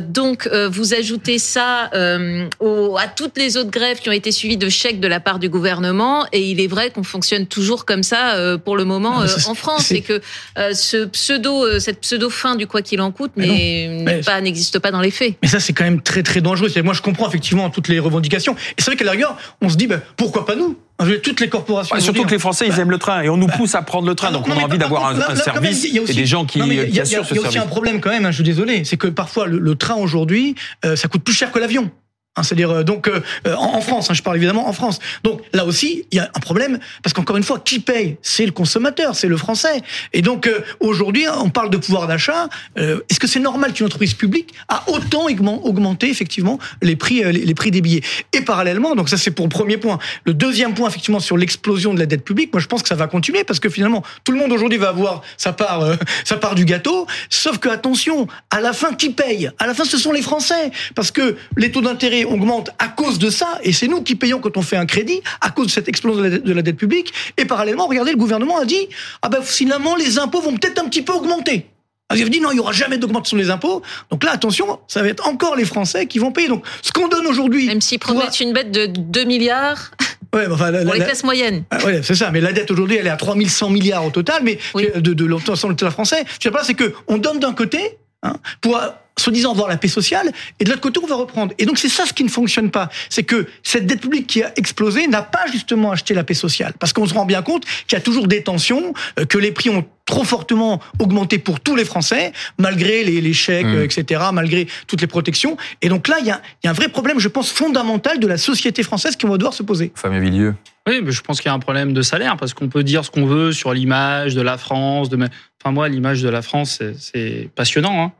donc, 0.00 0.48
vous 0.70 0.94
ajoutez 0.94 1.38
ça 1.38 1.90
à 1.92 3.08
toutes 3.16 3.36
les 3.36 3.56
autres 3.56 3.70
grèves 3.70 3.98
qui 3.98 4.08
ont 4.08 4.12
été 4.12 4.30
suivies 4.30 4.56
de 4.56 4.68
chèques 4.68 5.00
de 5.00 5.08
la 5.08 5.18
part 5.18 5.38
du 5.38 5.48
gouvernement, 5.48 6.26
et 6.32 6.40
il 6.40 6.60
est 6.60 6.66
vrai 6.66 6.90
qu'on 6.90 7.02
fonctionne 7.02 7.47
toujours 7.48 7.84
comme 7.84 8.02
ça 8.02 8.34
euh, 8.34 8.58
pour 8.58 8.76
le 8.76 8.84
moment 8.84 9.22
euh, 9.22 9.26
en 9.46 9.54
France 9.54 9.90
et 9.90 10.02
que 10.02 10.20
euh, 10.58 10.72
ce 10.74 11.04
pseudo, 11.06 11.78
cette 11.80 12.00
pseudo 12.00 12.30
fin 12.30 12.56
du 12.56 12.66
quoi 12.66 12.82
qu'il 12.82 13.00
en 13.00 13.10
coûte 13.10 13.32
n'existe 13.36 14.78
pas, 14.78 14.90
dans 14.90 15.00
les 15.00 15.10
faits. 15.10 15.36
Mais 15.42 15.48
ça, 15.48 15.60
c'est 15.60 15.72
quand 15.72 15.84
même 15.84 16.00
très 16.00 16.22
très 16.22 16.40
dangereux. 16.40 16.68
Moi, 16.82 16.94
je 16.94 17.02
comprends 17.02 17.28
effectivement 17.28 17.68
toutes 17.70 17.88
les 17.88 17.98
revendications. 17.98 18.54
Et 18.54 18.82
c'est 18.82 18.86
vrai 18.86 18.96
qu'à 18.96 19.04
la 19.04 19.12
rigueur, 19.12 19.36
on 19.60 19.68
se 19.68 19.76
dit, 19.76 19.86
bah, 19.86 20.00
pourquoi 20.16 20.46
pas 20.46 20.54
nous? 20.54 20.78
Toutes 21.22 21.40
les 21.40 21.48
corporations. 21.48 21.98
surtout 22.00 22.24
que 22.24 22.32
les 22.32 22.40
Français, 22.40 22.66
ils 22.66 22.72
bah, 22.72 22.82
aiment 22.82 22.90
le 22.90 22.98
train 22.98 23.22
et 23.22 23.28
on 23.28 23.36
nous 23.36 23.46
bah, 23.46 23.54
pousse 23.56 23.76
à 23.76 23.82
prendre 23.82 24.08
le 24.08 24.16
train. 24.16 24.32
donc 24.32 24.48
on 24.48 24.58
a 24.58 24.64
envie 24.64 24.78
d'avoir 24.78 25.06
un, 25.06 25.36
service 25.36 25.84
et 25.84 26.14
des 26.14 26.26
gens 26.26 26.44
qui, 26.44 26.60
assurent 26.60 27.24
ce 27.24 27.28
service. 27.28 27.30
Il 27.30 27.36
y 27.36 27.44
a 27.44 27.48
aussi 27.48 27.58
un 27.58 27.66
problème 27.66 28.00
quand 28.00 28.10
même, 28.10 28.26
hein, 28.26 28.30
je 28.30 28.36
suis 28.36 28.44
désolé, 28.44 28.84
c'est 28.84 28.96
que 28.96 29.06
parfois 29.06 29.46
le, 29.46 29.74
train 29.76 29.94
aujourd'hui, 29.94 30.54
ça 30.82 31.08
coûte 31.08 31.22
plus 31.22 31.34
cher 31.34 31.52
que 31.52 31.58
l'avion. 31.58 31.90
Hein, 32.38 32.42
c'est-à-dire 32.42 32.70
euh, 32.70 32.82
donc 32.84 33.08
euh, 33.08 33.20
euh, 33.46 33.54
en, 33.56 33.80
France, 33.80 34.10
hein, 34.10 34.14
je 34.14 34.22
parle 34.22 34.36
évidemment 34.36 34.68
en 34.68 34.72
France. 34.72 35.00
Donc 35.24 35.42
là 35.52 35.64
aussi, 35.64 36.06
il 36.10 36.16
y 36.16 36.20
a 36.20 36.30
un 36.34 36.40
problème 36.40 36.78
parce 37.02 37.12
qu'encore 37.12 37.36
une 37.36 37.42
fois, 37.42 37.58
qui 37.58 37.80
paye? 37.80 38.16
C'est 38.22 38.46
le 38.46 38.52
consommateur, 38.52 39.16
c'est 39.16 39.28
le 39.28 39.36
Français. 39.36 39.82
Et 40.12 40.22
donc 40.22 40.48
aujourd'hui, 40.80 41.26
on 41.40 41.50
parle 41.50 41.70
de 41.70 41.76
pouvoir 41.76 42.06
d'achat. 42.06 42.48
Est-ce 42.76 43.18
que 43.18 43.26
c'est 43.26 43.40
normal 43.40 43.72
qu'une 43.72 43.86
entreprise 43.86 44.14
publique 44.14 44.54
a 44.68 44.88
autant 44.88 45.26
augmenté 45.64 46.08
effectivement 46.08 46.58
les 46.82 46.96
prix, 46.96 47.22
les, 47.32 47.54
prix 47.54 47.70
des 47.70 47.80
billets? 47.80 48.02
Et 48.32 48.42
parallèlement, 48.42 48.94
donc 48.94 49.08
ça 49.08 49.16
c'est 49.16 49.30
pour 49.30 49.46
le 49.46 49.50
premier 49.50 49.76
point. 49.76 49.98
Le 50.24 50.34
deuxième 50.34 50.74
point, 50.74 50.88
effectivement, 50.88 51.20
sur 51.20 51.36
l'explosion 51.36 51.94
de 51.94 51.98
la 51.98 52.06
dette 52.06 52.24
publique, 52.24 52.52
moi 52.52 52.60
je 52.60 52.66
pense 52.66 52.82
que 52.82 52.88
ça 52.88 52.94
va 52.94 53.06
continuer 53.06 53.44
parce 53.44 53.60
que 53.60 53.68
finalement, 53.68 54.02
tout 54.24 54.32
le 54.32 54.38
monde 54.38 54.52
aujourd'hui 54.52 54.78
va 54.78 54.88
avoir 54.88 55.22
sa 55.36 55.52
part, 55.52 55.96
sa 56.24 56.36
part 56.36 56.54
du 56.54 56.64
gâteau. 56.64 57.06
Sauf 57.30 57.58
que 57.58 57.68
attention, 57.68 58.26
à 58.50 58.60
la 58.60 58.72
fin, 58.72 58.94
qui 58.94 59.10
paye? 59.10 59.50
À 59.58 59.66
la 59.66 59.74
fin, 59.74 59.84
ce 59.84 59.98
sont 59.98 60.12
les 60.12 60.22
Français 60.22 60.70
parce 60.94 61.10
que 61.10 61.36
les 61.56 61.70
taux 61.70 61.80
d'intérêt 61.80 62.24
augmente 62.28 62.70
à 62.78 62.88
cause 62.88 63.18
de 63.18 63.30
ça, 63.30 63.58
et 63.62 63.72
c'est 63.72 63.88
nous 63.88 64.02
qui 64.02 64.14
payons 64.14 64.40
quand 64.40 64.56
on 64.56 64.62
fait 64.62 64.76
un 64.76 64.86
crédit, 64.86 65.20
à 65.40 65.50
cause 65.50 65.66
de 65.66 65.72
cette 65.72 65.88
explosion 65.88 66.22
de 66.22 66.52
la 66.52 66.62
dette, 66.62 66.76
publique. 66.76 67.12
Et 67.36 67.44
parallèlement, 67.44 67.86
regardez, 67.86 68.12
le 68.12 68.16
gouvernement 68.16 68.58
a 68.58 68.64
dit, 68.64 68.88
ah 69.22 69.28
ben 69.28 69.42
finalement, 69.42 69.96
les 69.96 70.18
impôts 70.18 70.40
vont 70.40 70.54
peut-être 70.54 70.78
un 70.80 70.88
petit 70.88 71.02
peu 71.02 71.12
augmenter. 71.12 71.66
Ah, 72.10 72.16
il 72.16 72.24
a 72.24 72.28
dit 72.28 72.40
non, 72.40 72.50
il 72.52 72.56
y 72.56 72.60
aura 72.60 72.72
jamais 72.72 72.96
d'augmentation 72.96 73.36
des 73.36 73.50
impôts. 73.50 73.82
Donc 74.10 74.24
là, 74.24 74.30
attention, 74.32 74.78
ça 74.88 75.02
va 75.02 75.08
être 75.08 75.28
encore 75.28 75.56
les 75.56 75.66
Français 75.66 76.06
qui 76.06 76.18
vont 76.18 76.32
payer. 76.32 76.48
Donc 76.48 76.64
ce 76.80 76.90
qu'on 76.90 77.08
donne 77.08 77.26
aujourd'hui, 77.26 77.66
même 77.66 77.82
s'ils 77.82 77.98
promettent 77.98 78.40
une 78.40 78.54
bête 78.54 78.70
de 78.70 78.86
2 78.86 79.24
milliards. 79.24 79.90
Ouais, 80.34 80.46
enfin, 80.50 80.70
la, 80.70 80.84
pour 80.84 80.92
les 80.92 81.00
classes 81.00 81.24
moyennes. 81.24 81.64
Ah, 81.70 81.82
ouais, 81.86 82.02
c'est 82.02 82.14
ça. 82.14 82.30
Mais 82.30 82.42
la 82.42 82.52
dette 82.52 82.70
aujourd'hui, 82.70 82.96
elle 82.96 83.06
est 83.06 83.10
à 83.10 83.16
3100 83.16 83.70
milliards 83.70 84.04
au 84.04 84.10
total, 84.10 84.42
mais 84.44 84.58
de, 84.74 85.14
de 85.14 85.24
l'ensemble 85.24 85.74
de 85.74 85.80
l'État 85.80 85.90
français. 85.90 86.22
Ce 86.34 86.38
qui 86.38 86.50
passe, 86.50 86.66
c'est 86.66 86.74
que 86.74 86.92
on 87.06 87.16
donne 87.16 87.38
d'un 87.38 87.54
côté, 87.54 87.96
hein, 88.22 88.34
pour 88.60 88.78
soi-disant 89.18 89.52
avoir 89.52 89.68
la 89.68 89.76
paix 89.76 89.88
sociale, 89.88 90.30
et 90.60 90.64
de 90.64 90.70
l'autre 90.70 90.80
côté, 90.80 91.00
on 91.02 91.06
va 91.06 91.16
reprendre. 91.16 91.52
Et 91.58 91.66
donc, 91.66 91.78
c'est 91.78 91.88
ça 91.88 92.06
ce 92.06 92.12
qui 92.12 92.24
ne 92.24 92.28
fonctionne 92.28 92.70
pas. 92.70 92.88
C'est 93.10 93.24
que 93.24 93.46
cette 93.62 93.86
dette 93.86 94.00
publique 94.00 94.26
qui 94.26 94.42
a 94.42 94.52
explosé 94.56 95.06
n'a 95.08 95.22
pas 95.22 95.46
justement 95.50 95.90
acheté 95.90 96.14
la 96.14 96.24
paix 96.24 96.34
sociale. 96.34 96.72
Parce 96.78 96.92
qu'on 96.92 97.06
se 97.06 97.14
rend 97.14 97.26
bien 97.26 97.42
compte 97.42 97.64
qu'il 97.86 97.96
y 97.96 97.96
a 97.96 98.00
toujours 98.00 98.28
des 98.28 98.42
tensions, 98.42 98.94
euh, 99.18 99.24
que 99.24 99.38
les 99.38 99.52
prix 99.52 99.70
ont 99.70 99.84
trop 100.04 100.24
fortement 100.24 100.80
augmenté 100.98 101.38
pour 101.38 101.60
tous 101.60 101.76
les 101.76 101.84
Français, 101.84 102.32
malgré 102.58 103.04
les, 103.04 103.20
les 103.20 103.32
chèques, 103.34 103.66
Mmh. 103.68 103.74
euh, 103.74 103.84
etc., 103.84 104.22
malgré 104.32 104.68
toutes 104.86 105.00
les 105.00 105.06
protections. 105.06 105.56
Et 105.82 105.88
donc 105.88 106.08
là, 106.08 106.16
il 106.20 106.26
y 106.26 106.30
a, 106.30 106.40
il 106.62 106.66
y 106.66 106.68
a 106.68 106.70
un 106.70 106.74
vrai 106.74 106.88
problème, 106.88 107.18
je 107.18 107.28
pense, 107.28 107.50
fondamental 107.50 108.18
de 108.18 108.26
la 108.26 108.38
société 108.38 108.82
française 108.82 109.16
qui 109.16 109.26
va 109.26 109.36
devoir 109.36 109.52
se 109.52 109.62
poser. 109.62 109.92
Fabien 109.94 110.20
Villieu. 110.20 110.54
Oui, 110.88 111.00
mais 111.02 111.12
je 111.12 111.20
pense 111.22 111.40
qu'il 111.40 111.48
y 111.48 111.52
a 111.52 111.54
un 111.54 111.58
problème 111.58 111.92
de 111.92 112.02
salaire 112.02 112.36
parce 112.36 112.54
qu'on 112.54 112.68
peut 112.68 112.82
dire 112.82 113.04
ce 113.04 113.10
qu'on 113.10 113.26
veut 113.26 113.52
sur 113.52 113.72
l'image 113.74 114.34
de 114.34 114.40
la 114.40 114.56
France. 114.58 115.08
De... 115.08 115.16
Enfin, 115.16 115.72
moi, 115.72 115.88
l'image 115.88 116.22
de 116.22 116.28
la 116.28 116.42
France, 116.42 116.82
c'est- 116.98 117.48
passionnant. 117.54 118.02
Hein. 118.04 118.12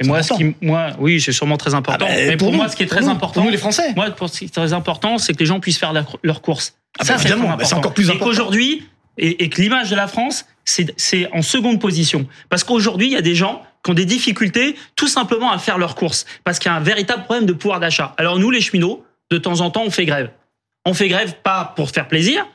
Et 0.00 0.06
moi, 0.06 0.22
ce 0.22 0.34
qui, 0.34 0.54
moi, 0.60 0.88
oui, 0.98 1.20
c'est 1.20 1.32
sûrement 1.32 1.56
très 1.56 1.74
important. 1.74 2.04
Ah 2.08 2.12
bah, 2.12 2.20
mais 2.26 2.36
pour, 2.36 2.50
nous, 2.50 2.58
moi, 2.58 2.68
ce 2.68 2.76
qui 2.76 2.82
est 2.82 2.86
très 2.86 3.00
nous, 3.00 3.08
important, 3.08 3.34
Pour 3.40 3.44
nous, 3.44 3.50
les 3.50 3.56
Français. 3.58 3.94
moi, 3.94 4.10
pour 4.10 4.28
ce 4.28 4.40
qui 4.40 4.44
est 4.46 4.54
très 4.54 4.72
important, 4.72 5.18
c'est 5.18 5.32
que 5.32 5.38
les 5.38 5.46
gens 5.46 5.60
puissent 5.60 5.78
faire 5.78 5.92
leurs 6.22 6.42
courses. 6.42 6.74
Ah 6.98 7.04
bah, 7.04 7.04
c'est 7.04 7.12
bah, 7.12 7.18
c'est 7.18 7.32
important. 7.32 7.76
encore 7.78 7.94
plus 7.94 8.04
Et 8.08 8.10
important. 8.10 8.24
qu'aujourd'hui, 8.26 8.86
et, 9.18 9.44
et 9.44 9.48
que 9.48 9.60
l'image 9.60 9.90
de 9.90 9.96
la 9.96 10.06
France, 10.06 10.46
c'est 10.64 11.28
en 11.32 11.42
seconde 11.42 11.80
position. 11.80 12.26
Parce 12.50 12.64
qu'aujourd'hui, 12.64 13.06
il 13.06 13.12
y 13.12 13.16
a 13.16 13.22
des 13.22 13.34
gens 13.34 13.62
qui 13.84 13.90
ont 13.90 13.94
des 13.94 14.04
difficultés 14.04 14.76
tout 14.96 15.08
simplement 15.08 15.50
à 15.50 15.58
faire 15.58 15.78
leurs 15.78 15.94
courses. 15.94 16.26
Parce 16.44 16.58
qu'il 16.58 16.70
y 16.70 16.74
a 16.74 16.76
un 16.76 16.80
véritable 16.82 17.24
problème 17.24 17.46
de 17.46 17.52
pouvoir 17.52 17.80
d'achat. 17.80 18.14
Alors 18.18 18.38
nous, 18.38 18.50
les 18.50 18.60
cheminots, 18.60 19.04
de 19.30 19.38
temps 19.38 19.60
en 19.60 19.70
temps, 19.70 19.84
on 19.86 19.90
fait 19.90 20.04
grève. 20.04 20.30
On 20.86 20.94
fait 20.94 21.08
grève 21.08 21.34
pas 21.42 21.74
pour 21.76 21.90
faire 21.90 22.08
plaisir, 22.08 22.46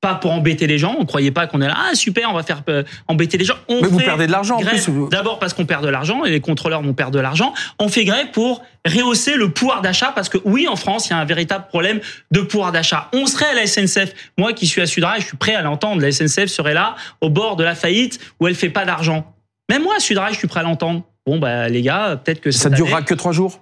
pas 0.00 0.14
pour 0.14 0.32
embêter 0.32 0.66
les 0.66 0.78
gens. 0.78 0.96
On 0.98 1.04
croyait 1.04 1.30
pas 1.30 1.46
qu'on 1.46 1.60
est 1.60 1.66
là, 1.66 1.76
ah 1.76 1.94
super, 1.94 2.30
on 2.30 2.34
va 2.34 2.42
faire 2.42 2.62
euh, 2.68 2.82
embêter 3.08 3.36
les 3.38 3.44
gens. 3.44 3.56
On 3.68 3.82
Mais 3.82 3.88
vous 3.88 3.98
perdez 3.98 4.26
de 4.26 4.32
l'argent 4.32 4.56
en 4.56 4.60
plus. 4.60 4.88
D'abord 5.10 5.38
parce 5.38 5.52
qu'on 5.52 5.66
perd 5.66 5.84
de 5.84 5.88
l'argent 5.88 6.24
et 6.24 6.30
les 6.30 6.40
contrôleurs 6.40 6.82
vont 6.82 6.94
perdre 6.94 7.12
de 7.12 7.20
l'argent. 7.20 7.52
On 7.78 7.88
fait 7.88 8.04
grève 8.04 8.30
pour 8.32 8.62
rehausser 8.86 9.34
le 9.34 9.50
pouvoir 9.50 9.82
d'achat 9.82 10.12
parce 10.14 10.28
que 10.28 10.38
oui, 10.44 10.66
en 10.68 10.76
France, 10.76 11.08
il 11.08 11.10
y 11.10 11.12
a 11.14 11.18
un 11.18 11.24
véritable 11.24 11.66
problème 11.68 12.00
de 12.30 12.40
pouvoir 12.40 12.72
d'achat. 12.72 13.08
On 13.12 13.26
serait 13.26 13.50
à 13.50 13.54
la 13.54 13.66
SNCF. 13.66 14.12
Moi 14.38 14.52
qui 14.52 14.66
suis 14.66 14.80
à 14.80 14.86
Sudrail, 14.86 15.20
je 15.20 15.26
suis 15.26 15.36
prêt 15.36 15.54
à 15.54 15.62
l'entendre. 15.62 16.00
La 16.02 16.10
SNCF 16.10 16.46
serait 16.46 16.74
là 16.74 16.96
au 17.20 17.30
bord 17.30 17.56
de 17.56 17.64
la 17.64 17.74
faillite 17.74 18.18
où 18.40 18.48
elle 18.48 18.54
fait 18.54 18.70
pas 18.70 18.84
d'argent. 18.84 19.34
Même 19.70 19.82
moi 19.82 19.94
à 19.96 20.00
Sudrail, 20.00 20.32
je 20.32 20.38
suis 20.38 20.48
prêt 20.48 20.60
à 20.60 20.64
l'entendre. 20.64 21.02
Bon 21.26 21.38
bah 21.38 21.68
les 21.68 21.82
gars, 21.82 22.20
peut-être 22.22 22.40
que 22.40 22.50
Ça 22.50 22.70
durera 22.70 22.98
année- 22.98 23.06
que 23.06 23.14
trois 23.14 23.32
jours? 23.32 23.60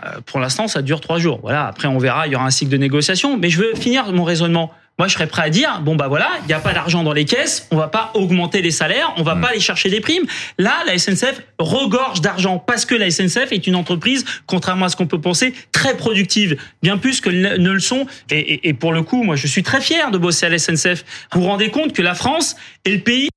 pour 0.26 0.40
l'instant, 0.40 0.68
ça 0.68 0.82
dure 0.82 1.00
trois 1.00 1.18
jours. 1.18 1.40
Voilà. 1.42 1.66
Après, 1.66 1.88
on 1.88 1.98
verra. 1.98 2.26
Il 2.26 2.32
y 2.32 2.36
aura 2.36 2.44
un 2.46 2.50
cycle 2.50 2.70
de 2.70 2.76
négociation. 2.76 3.36
Mais 3.38 3.48
je 3.50 3.58
veux 3.58 3.74
finir 3.74 4.12
mon 4.12 4.24
raisonnement. 4.24 4.72
Moi, 4.98 5.08
je 5.08 5.14
serais 5.14 5.28
prêt 5.28 5.42
à 5.44 5.48
dire, 5.48 5.80
bon 5.80 5.96
bah 5.96 6.08
voilà, 6.08 6.28
il 6.42 6.46
n'y 6.48 6.52
a 6.52 6.58
pas 6.58 6.74
d'argent 6.74 7.02
dans 7.02 7.14
les 7.14 7.24
caisses, 7.24 7.66
on 7.70 7.76
va 7.78 7.88
pas 7.88 8.10
augmenter 8.12 8.60
les 8.60 8.70
salaires, 8.70 9.14
on 9.16 9.22
va 9.22 9.34
Mm. 9.34 9.40
pas 9.40 9.48
aller 9.48 9.60
chercher 9.60 9.88
des 9.88 10.00
primes. 10.02 10.24
Là, 10.58 10.74
la 10.86 10.98
SNCF 10.98 11.40
regorge 11.58 12.20
d'argent 12.20 12.58
parce 12.58 12.84
que 12.84 12.94
la 12.94 13.06
SNCF 13.10 13.50
est 13.52 13.66
une 13.66 13.76
entreprise, 13.76 14.26
contrairement 14.46 14.84
à 14.84 14.88
ce 14.90 14.96
qu'on 14.96 15.06
peut 15.06 15.20
penser, 15.20 15.54
très 15.72 15.96
productive, 15.96 16.60
bien 16.82 16.98
plus 16.98 17.22
que 17.22 17.30
ne 17.30 17.56
ne 17.56 17.70
le 17.70 17.80
sont. 17.80 18.04
Et, 18.30 18.40
et- 18.40 18.68
et 18.68 18.74
pour 18.74 18.92
le 18.92 19.02
coup, 19.02 19.22
moi, 19.22 19.36
je 19.36 19.46
suis 19.46 19.62
très 19.62 19.80
fier 19.80 20.10
de 20.10 20.18
bosser 20.18 20.44
à 20.44 20.48
la 20.50 20.58
SNCF. 20.58 21.02
Vous 21.32 21.40
vous 21.40 21.46
rendez 21.46 21.70
compte 21.70 21.94
que 21.94 22.02
la 22.02 22.14
France 22.14 22.56
est 22.84 22.90
le 22.90 23.00
pays 23.00 23.30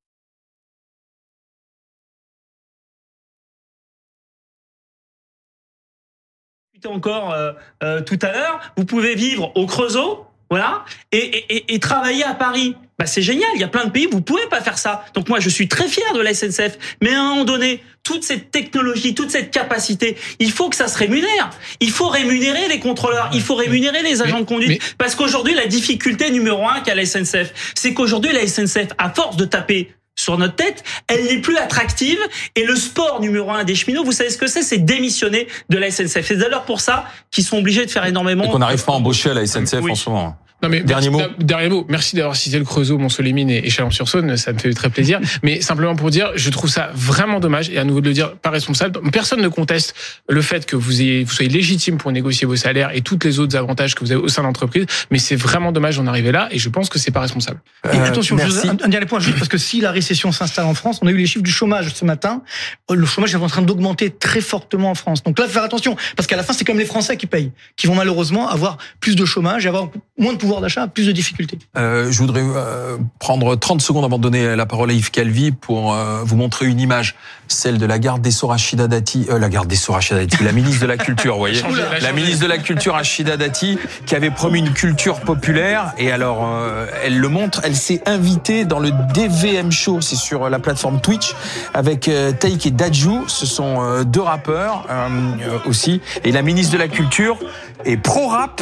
encore 6.85 7.33
euh, 7.33 7.53
euh, 7.83 8.01
tout 8.01 8.19
à 8.21 8.31
l'heure, 8.31 8.59
vous 8.77 8.85
pouvez 8.85 9.15
vivre 9.15 9.51
au 9.55 9.65
Creusot, 9.65 10.25
voilà, 10.49 10.83
et, 11.11 11.17
et- 11.17 11.55
et- 11.55 11.73
et 11.75 11.79
travailler 11.79 12.23
à 12.23 12.33
Paris. 12.33 12.75
Bah 12.99 13.05
c'est 13.07 13.21
génial, 13.23 13.49
il 13.55 13.61
y 13.61 13.63
a 13.63 13.67
plein 13.67 13.85
de 13.85 13.89
pays 13.89 14.05
où 14.05 14.11
vous 14.11 14.21
pouvez 14.21 14.45
pas 14.47 14.61
faire 14.61 14.77
ça. 14.77 15.03
Donc 15.15 15.27
moi 15.27 15.39
je 15.39 15.49
suis 15.49 15.67
très 15.67 15.87
fier 15.87 16.13
de 16.13 16.19
la 16.21 16.31
SNCF, 16.33 16.77
mais 17.01 17.11
à 17.13 17.21
un 17.21 17.29
moment 17.29 17.43
donné, 17.45 17.81
toute 18.03 18.23
cette 18.23 18.51
technologie, 18.51 19.15
toute 19.15 19.31
cette 19.31 19.49
capacité, 19.49 20.15
il 20.39 20.51
faut 20.51 20.69
que 20.69 20.75
ça 20.75 20.87
se 20.87 20.97
rémunère. 20.97 21.49
Il 21.79 21.89
faut 21.89 22.07
rémunérer 22.07 22.67
les 22.67 22.79
contrôleurs, 22.79 23.29
il 23.33 23.41
faut 23.41 23.55
rémunérer 23.55 24.03
les 24.03 24.21
agents 24.21 24.41
de 24.41 24.45
conduite, 24.45 24.69
mais- 24.69 24.95
parce 24.99 25.15
qu'aujourd'hui 25.15 25.55
la 25.55 25.65
difficulté 25.65 26.29
numéro 26.29 26.67
un 26.67 26.81
qu'a 26.81 26.93
la 26.93 27.03
SNCF, 27.05 27.73
c'est 27.73 27.93
qu'aujourd'hui 27.95 28.31
la 28.31 28.41
SNCF, 28.45 28.89
à 28.99 29.09
force 29.09 29.37
de 29.37 29.45
taper 29.45 29.91
sur 30.23 30.37
notre 30.37 30.55
tête, 30.55 30.83
elle 31.07 31.25
n'est 31.25 31.39
plus 31.41 31.57
attractive. 31.57 32.19
Et 32.55 32.63
le 32.65 32.75
sport 32.75 33.19
numéro 33.19 33.51
un 33.51 33.63
des 33.63 33.75
cheminots, 33.75 34.03
vous 34.03 34.11
savez 34.11 34.29
ce 34.29 34.37
que 34.37 34.47
c'est? 34.47 34.63
C'est 34.63 34.79
démissionner 34.79 35.47
de 35.69 35.77
la 35.77 35.91
SNCF. 35.91 36.25
C'est 36.25 36.37
d'ailleurs 36.37 36.63
pour 36.63 36.81
ça 36.81 37.05
qu'ils 37.31 37.43
sont 37.43 37.57
obligés 37.57 37.85
de 37.85 37.91
faire 37.91 38.05
énormément. 38.05 38.45
Et 38.45 38.49
qu'on 38.49 38.59
n'arrive 38.59 38.83
pas 38.83 38.93
à 38.93 38.95
embaucher 38.95 39.31
à 39.31 39.33
la 39.33 39.45
SNCF 39.45 39.81
Oui. 39.81 39.91
en 39.91 39.95
ce 39.95 40.09
moment. 40.09 40.37
Non 40.63 40.69
mais 40.69 40.79
Dernier 40.81 41.09
merci- 41.09 41.27
mot. 41.29 41.33
Dernier 41.43 41.69
mot. 41.69 41.85
Merci 41.89 42.15
d'avoir 42.15 42.35
cité 42.37 42.57
le 42.57 42.63
Creusot, 42.63 42.97
Mont-Solémine 42.97 43.49
et 43.49 43.69
Chalon-sur-Saône. 43.69 44.37
Ça 44.37 44.53
me 44.53 44.57
fait 44.57 44.71
très 44.73 44.89
plaisir. 44.89 45.19
Mais 45.43 45.59
simplement 45.61 45.95
pour 45.95 46.09
dire, 46.09 46.31
je 46.35 46.49
trouve 46.49 46.69
ça 46.69 46.89
vraiment 46.95 47.39
dommage 47.41 47.69
et 47.69 47.77
à 47.77 47.83
nouveau 47.83 47.99
de 47.99 48.07
le 48.07 48.13
dire, 48.13 48.35
pas 48.37 48.49
responsable. 48.49 49.01
Personne 49.11 49.41
ne 49.41 49.49
conteste 49.49 49.93
le 50.29 50.41
fait 50.41 50.65
que 50.65 50.75
vous 50.77 51.01
ayez, 51.01 51.23
vous 51.25 51.31
soyez 51.33 51.51
légitime 51.51 51.97
pour 51.97 52.11
négocier 52.13 52.47
vos 52.47 52.55
salaires 52.55 52.91
et 52.93 53.01
toutes 53.01 53.25
les 53.25 53.39
autres 53.39 53.57
avantages 53.57 53.93
que 53.93 53.99
vous 54.05 54.11
avez 54.13 54.21
au 54.21 54.29
sein 54.29 54.41
de 54.41 54.47
l'entreprise. 54.47 54.85
Mais 55.11 55.19
c'est 55.19 55.35
vraiment 55.35 55.71
dommage 55.73 55.97
d'en 55.97 56.07
arriver 56.07 56.31
là 56.31 56.47
et 56.51 56.59
je 56.59 56.69
pense 56.69 56.87
que 56.89 56.97
c'est 56.97 57.11
pas 57.11 57.19
responsable. 57.21 57.59
Et 57.91 57.97
Euh, 57.97 58.05
attention, 58.05 58.35
merci. 58.37 58.53
juste 58.53 58.65
un, 58.65 58.85
un 58.85 58.89
dernier 58.89 59.05
point, 59.05 59.19
juste 59.19 59.37
parce 59.37 59.49
que 59.49 59.57
si 59.57 59.81
la 59.81 59.91
récession 59.91 60.31
s'installe 60.31 60.65
en 60.65 60.73
France, 60.73 60.99
on 61.01 61.07
a 61.07 61.11
eu 61.11 61.17
les 61.17 61.25
chiffres 61.25 61.43
du 61.43 61.51
chômage 61.51 61.93
ce 61.93 62.05
matin, 62.05 62.41
euh, 62.89 62.95
le 62.95 63.05
chômage 63.05 63.33
est 63.33 63.37
en 63.37 63.47
train 63.47 63.61
d'augmenter 63.63 64.11
très 64.11 64.39
fortement 64.39 64.91
en 64.91 64.95
France. 64.95 65.23
Donc 65.23 65.37
là, 65.39 65.45
faut 65.45 65.51
faire 65.51 65.63
attention, 65.63 65.97
parce 66.15 66.27
qu'à 66.27 66.37
la 66.37 66.43
fin, 66.43 66.53
c'est 66.53 66.63
comme 66.63 66.79
les 66.79 66.85
Français 66.85 67.17
qui 67.17 67.27
payent, 67.27 67.51
qui 67.75 67.87
vont 67.87 67.95
malheureusement 67.95 68.47
avoir 68.47 68.77
plus 69.01 69.15
de 69.17 69.25
chômage 69.25 69.65
et 69.65 69.67
avoir 69.67 69.89
moins 70.17 70.31
de 70.33 70.37
pouvoir 70.37 70.52
d'achat, 70.61 70.87
plus 70.87 71.07
de 71.07 71.11
difficultés. 71.11 71.59
Euh, 71.77 72.11
je 72.11 72.17
voudrais 72.19 72.43
euh, 72.43 72.97
prendre 73.19 73.55
30 73.55 73.81
secondes 73.81 74.05
avant 74.05 74.17
de 74.17 74.23
donner 74.23 74.55
la 74.55 74.65
parole 74.65 74.89
à 74.89 74.93
Yves 74.93 75.11
Calvi 75.11 75.51
pour 75.51 75.93
euh, 75.93 76.21
vous 76.23 76.35
montrer 76.35 76.67
une 76.67 76.79
image, 76.79 77.15
celle 77.47 77.77
de 77.77 77.85
la 77.85 77.99
garde 77.99 78.21
des 78.21 78.31
Sceaux 78.31 78.47
Rachida 78.47 78.87
Dati, 78.87 79.25
euh, 79.29 79.39
la 79.39 79.49
garde 79.49 79.67
des 79.67 79.75
Sceaux 79.75 79.93
Rachida 79.93 80.19
Dati, 80.19 80.43
la 80.43 80.51
ministre 80.51 80.81
de 80.81 80.87
la 80.87 80.97
Culture, 80.97 81.33
vous 81.33 81.39
voyez, 81.39 81.61
la 82.01 82.11
ministre 82.11 82.41
de 82.43 82.47
la 82.47 82.57
Culture 82.57 82.93
Rachida 82.93 83.37
Dati, 83.37 83.77
qui 84.05 84.15
avait 84.15 84.31
promis 84.31 84.59
une 84.59 84.73
culture 84.73 85.19
populaire, 85.21 85.93
et 85.97 86.11
alors 86.11 86.43
euh, 86.43 86.87
elle 87.03 87.19
le 87.19 87.29
montre, 87.29 87.61
elle 87.63 87.75
s'est 87.75 88.01
invitée 88.05 88.65
dans 88.65 88.79
le 88.79 88.91
DVM 89.13 89.71
Show, 89.71 90.01
c'est 90.01 90.15
sur 90.15 90.49
la 90.49 90.59
plateforme 90.59 91.01
Twitch, 91.01 91.33
avec 91.73 92.07
euh, 92.07 92.31
Taïk 92.31 92.65
et 92.65 92.71
Dajou, 92.71 93.25
ce 93.27 93.45
sont 93.45 93.81
euh, 93.81 94.03
deux 94.03 94.21
rappeurs 94.21 94.85
euh, 94.89 95.07
euh, 95.41 95.59
aussi, 95.65 96.01
et 96.23 96.31
la 96.31 96.41
ministre 96.41 96.73
de 96.73 96.79
la 96.79 96.87
Culture 96.87 97.37
est 97.85 97.97
pro-rap, 97.97 98.61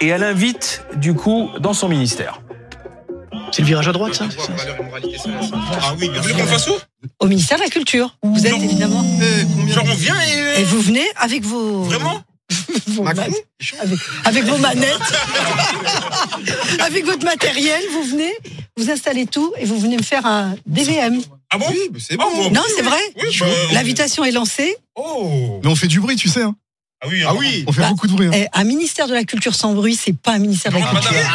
et 0.00 0.08
elle 0.08 0.22
invite 0.24 0.82
du 0.96 1.14
coup 1.14 1.48
dans 1.60 1.72
son 1.74 1.88
ministère. 1.88 2.40
C'est 3.52 3.62
le 3.62 3.68
virage 3.68 3.88
à 3.88 3.92
droite, 3.92 4.14
ça, 4.14 4.26
c'est 4.30 4.40
ça 4.40 4.52
Ah 5.80 5.94
oui, 5.98 6.08
bien 6.08 6.22
sûr. 6.22 6.36
qu'on 6.36 6.46
fasse 6.46 6.68
où 6.68 6.72
Au 7.20 7.26
ministère 7.26 7.58
de 7.58 7.62
la 7.62 7.68
Culture. 7.70 8.16
Vous 8.22 8.46
êtes 8.46 8.52
évidemment. 8.54 9.04
Genre 9.68 9.84
on 9.86 9.94
vient 9.94 10.16
et... 10.20 10.60
Et 10.60 10.64
vous 10.64 10.80
venez 10.80 11.04
avec 11.16 11.44
vos. 11.44 11.82
Vraiment 11.84 12.20
vos 12.88 13.02
Macron 13.02 13.22
manettes- 13.22 13.74
avec, 13.80 13.98
avec 14.24 14.44
vos 14.44 14.58
manettes, 14.58 14.98
avec 16.80 17.04
votre 17.04 17.24
matériel, 17.24 17.80
vous 17.92 18.02
venez, 18.04 18.32
vous 18.76 18.90
installez 18.90 19.26
tout 19.26 19.52
et 19.58 19.64
vous 19.64 19.78
venez 19.78 19.96
me 19.96 20.02
faire 20.02 20.26
un 20.26 20.54
DVM. 20.66 21.20
Ah 21.50 21.58
bon 21.58 21.66
Oui, 21.70 21.78
c'est 21.98 22.16
Ah, 22.18 22.24
bon. 22.24 22.44
bon. 22.44 22.50
Non, 22.50 22.62
c'est 22.76 22.82
vrai. 22.82 22.98
Oui, 23.22 23.36
bah, 23.40 23.46
L'invitation 23.72 24.24
est 24.24 24.30
lancée. 24.32 24.76
Oh 24.96 25.60
Mais 25.62 25.70
on 25.70 25.76
fait 25.76 25.86
du 25.88 26.00
bruit, 26.00 26.16
tu 26.16 26.28
sais. 26.28 26.42
Hein. 26.42 26.54
Ah 27.02 27.08
oui, 27.08 27.22
Ah 27.26 27.34
oui, 27.34 27.64
on 27.66 27.72
fait 27.72 27.82
Bah, 27.82 27.90
beaucoup 27.90 28.06
de 28.06 28.12
bruit. 28.12 28.26
hein. 28.28 28.30
Et 28.32 28.48
un 28.54 28.64
ministère 28.64 29.06
de 29.06 29.12
la 29.14 29.24
Culture 29.24 29.54
sans 29.54 29.74
bruit, 29.74 29.94
c'est 29.96 30.16
pas 30.16 30.32
un 30.32 30.38
ministère 30.38 30.72
de 30.72 30.78
la 30.78 30.84
Ah, 30.86 30.90
Culture. 30.94 31.10
madame. 31.12 31.26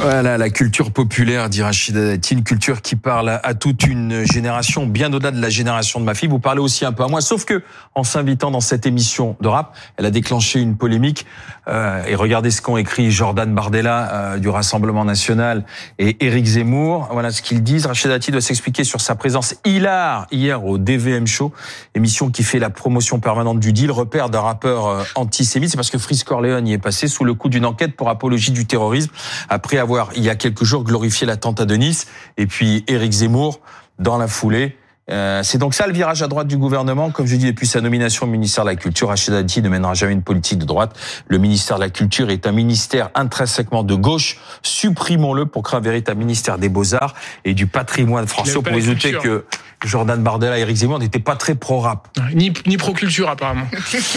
Voilà, 0.00 0.38
la 0.38 0.48
culture 0.48 0.92
populaire, 0.92 1.48
dit 1.48 1.60
Rachida 1.60 2.00
Dati, 2.00 2.34
une 2.34 2.44
culture 2.44 2.82
qui 2.82 2.94
parle 2.94 3.40
à, 3.42 3.54
toute 3.54 3.84
une 3.84 4.24
génération, 4.24 4.86
bien 4.86 5.12
au-delà 5.12 5.32
de 5.32 5.40
la 5.40 5.50
génération 5.50 5.98
de 5.98 6.04
ma 6.04 6.14
fille. 6.14 6.28
Vous 6.28 6.38
parlez 6.38 6.60
aussi 6.60 6.84
un 6.84 6.92
peu 6.92 7.02
à 7.02 7.08
moi, 7.08 7.20
sauf 7.20 7.44
que 7.44 7.62
en 7.96 8.04
s'invitant 8.04 8.52
dans 8.52 8.60
cette 8.60 8.86
émission 8.86 9.36
de 9.40 9.48
rap, 9.48 9.76
elle 9.96 10.06
a 10.06 10.10
déclenché 10.10 10.60
une 10.60 10.76
polémique. 10.76 11.26
Euh, 11.66 12.04
et 12.06 12.14
regardez 12.14 12.52
ce 12.52 12.62
qu'ont 12.62 12.76
écrit 12.76 13.10
Jordan 13.10 13.52
Bardella 13.52 14.12
euh, 14.12 14.38
du 14.38 14.48
Rassemblement 14.48 15.04
National 15.04 15.64
et 15.98 16.24
Éric 16.24 16.46
Zemmour. 16.46 17.08
Voilà 17.12 17.32
ce 17.32 17.42
qu'ils 17.42 17.64
disent. 17.64 17.86
Rachida 17.86 18.14
Dati 18.14 18.30
doit 18.30 18.40
s'expliquer 18.40 18.84
sur 18.84 19.00
sa 19.00 19.16
présence 19.16 19.56
hilar 19.66 20.28
hier 20.30 20.64
au 20.64 20.78
DVM 20.78 21.26
Show, 21.26 21.52
émission 21.96 22.30
qui 22.30 22.44
fait 22.44 22.60
la 22.60 22.70
promotion 22.70 23.18
permanente 23.18 23.58
du 23.58 23.72
deal, 23.72 23.90
repère 23.90 24.30
d'un 24.30 24.42
rappeur 24.42 24.86
euh, 24.86 25.02
antisémite. 25.16 25.70
C'est 25.70 25.76
parce 25.76 25.90
que 25.90 25.98
Frisk 25.98 26.26
Corleone 26.26 26.68
y 26.68 26.72
est 26.72 26.78
passé 26.78 27.08
sous 27.08 27.24
le 27.24 27.34
coup 27.34 27.48
d'une 27.48 27.66
enquête 27.66 27.96
pour 27.96 28.08
apologie 28.08 28.52
du 28.52 28.64
terrorisme 28.64 29.10
après 29.48 29.76
il 30.16 30.22
y 30.22 30.30
a 30.30 30.34
quelques 30.34 30.64
jours, 30.64 30.84
glorifié 30.84 31.26
l'attentat 31.26 31.64
de 31.64 31.74
Nice. 31.74 32.06
Et 32.36 32.46
puis 32.46 32.84
Éric 32.88 33.12
Zemmour, 33.12 33.60
dans 33.98 34.18
la 34.18 34.28
foulée, 34.28 34.76
euh, 35.10 35.42
c'est 35.42 35.58
donc 35.58 35.74
ça 35.74 35.86
le 35.86 35.92
virage 35.92 36.22
à 36.22 36.28
droite 36.28 36.46
du 36.46 36.56
gouvernement. 36.58 37.10
Comme 37.10 37.26
je 37.26 37.36
dis 37.36 37.46
depuis 37.46 37.66
sa 37.66 37.80
nomination 37.80 38.26
au 38.26 38.28
ministère 38.28 38.64
de 38.64 38.70
la 38.70 38.76
Culture, 38.76 39.08
Rachida 39.08 39.40
Dati 39.40 39.62
ne 39.62 39.68
mènera 39.68 39.94
jamais 39.94 40.12
une 40.12 40.22
politique 40.22 40.58
de 40.58 40.64
droite. 40.64 40.98
Le 41.28 41.38
ministère 41.38 41.76
de 41.76 41.82
la 41.82 41.90
Culture 41.90 42.30
est 42.30 42.46
un 42.46 42.52
ministère 42.52 43.10
intrinsèquement 43.14 43.82
de 43.82 43.94
gauche. 43.94 44.38
Supprimons-le 44.62 45.46
pour 45.46 45.62
créer 45.62 45.78
un 45.78 45.82
véritable 45.82 46.18
ministère 46.18 46.58
des 46.58 46.68
Beaux-Arts 46.68 47.14
et 47.44 47.54
du 47.54 47.66
patrimoine 47.66 48.26
français. 48.26 48.54
La 48.64 48.80
douter 48.80 49.12
culture. 49.12 49.22
que 49.22 49.44
Jordan 49.86 50.22
Bardella 50.22 50.58
et 50.58 50.62
Éric 50.62 50.76
Zemmour 50.76 50.98
n'étaient 50.98 51.18
pas 51.20 51.36
très 51.36 51.54
pro-rap. 51.54 52.08
Ni, 52.34 52.52
ni 52.66 52.76
pro-culture 52.76 53.28
apparemment. 53.30 53.66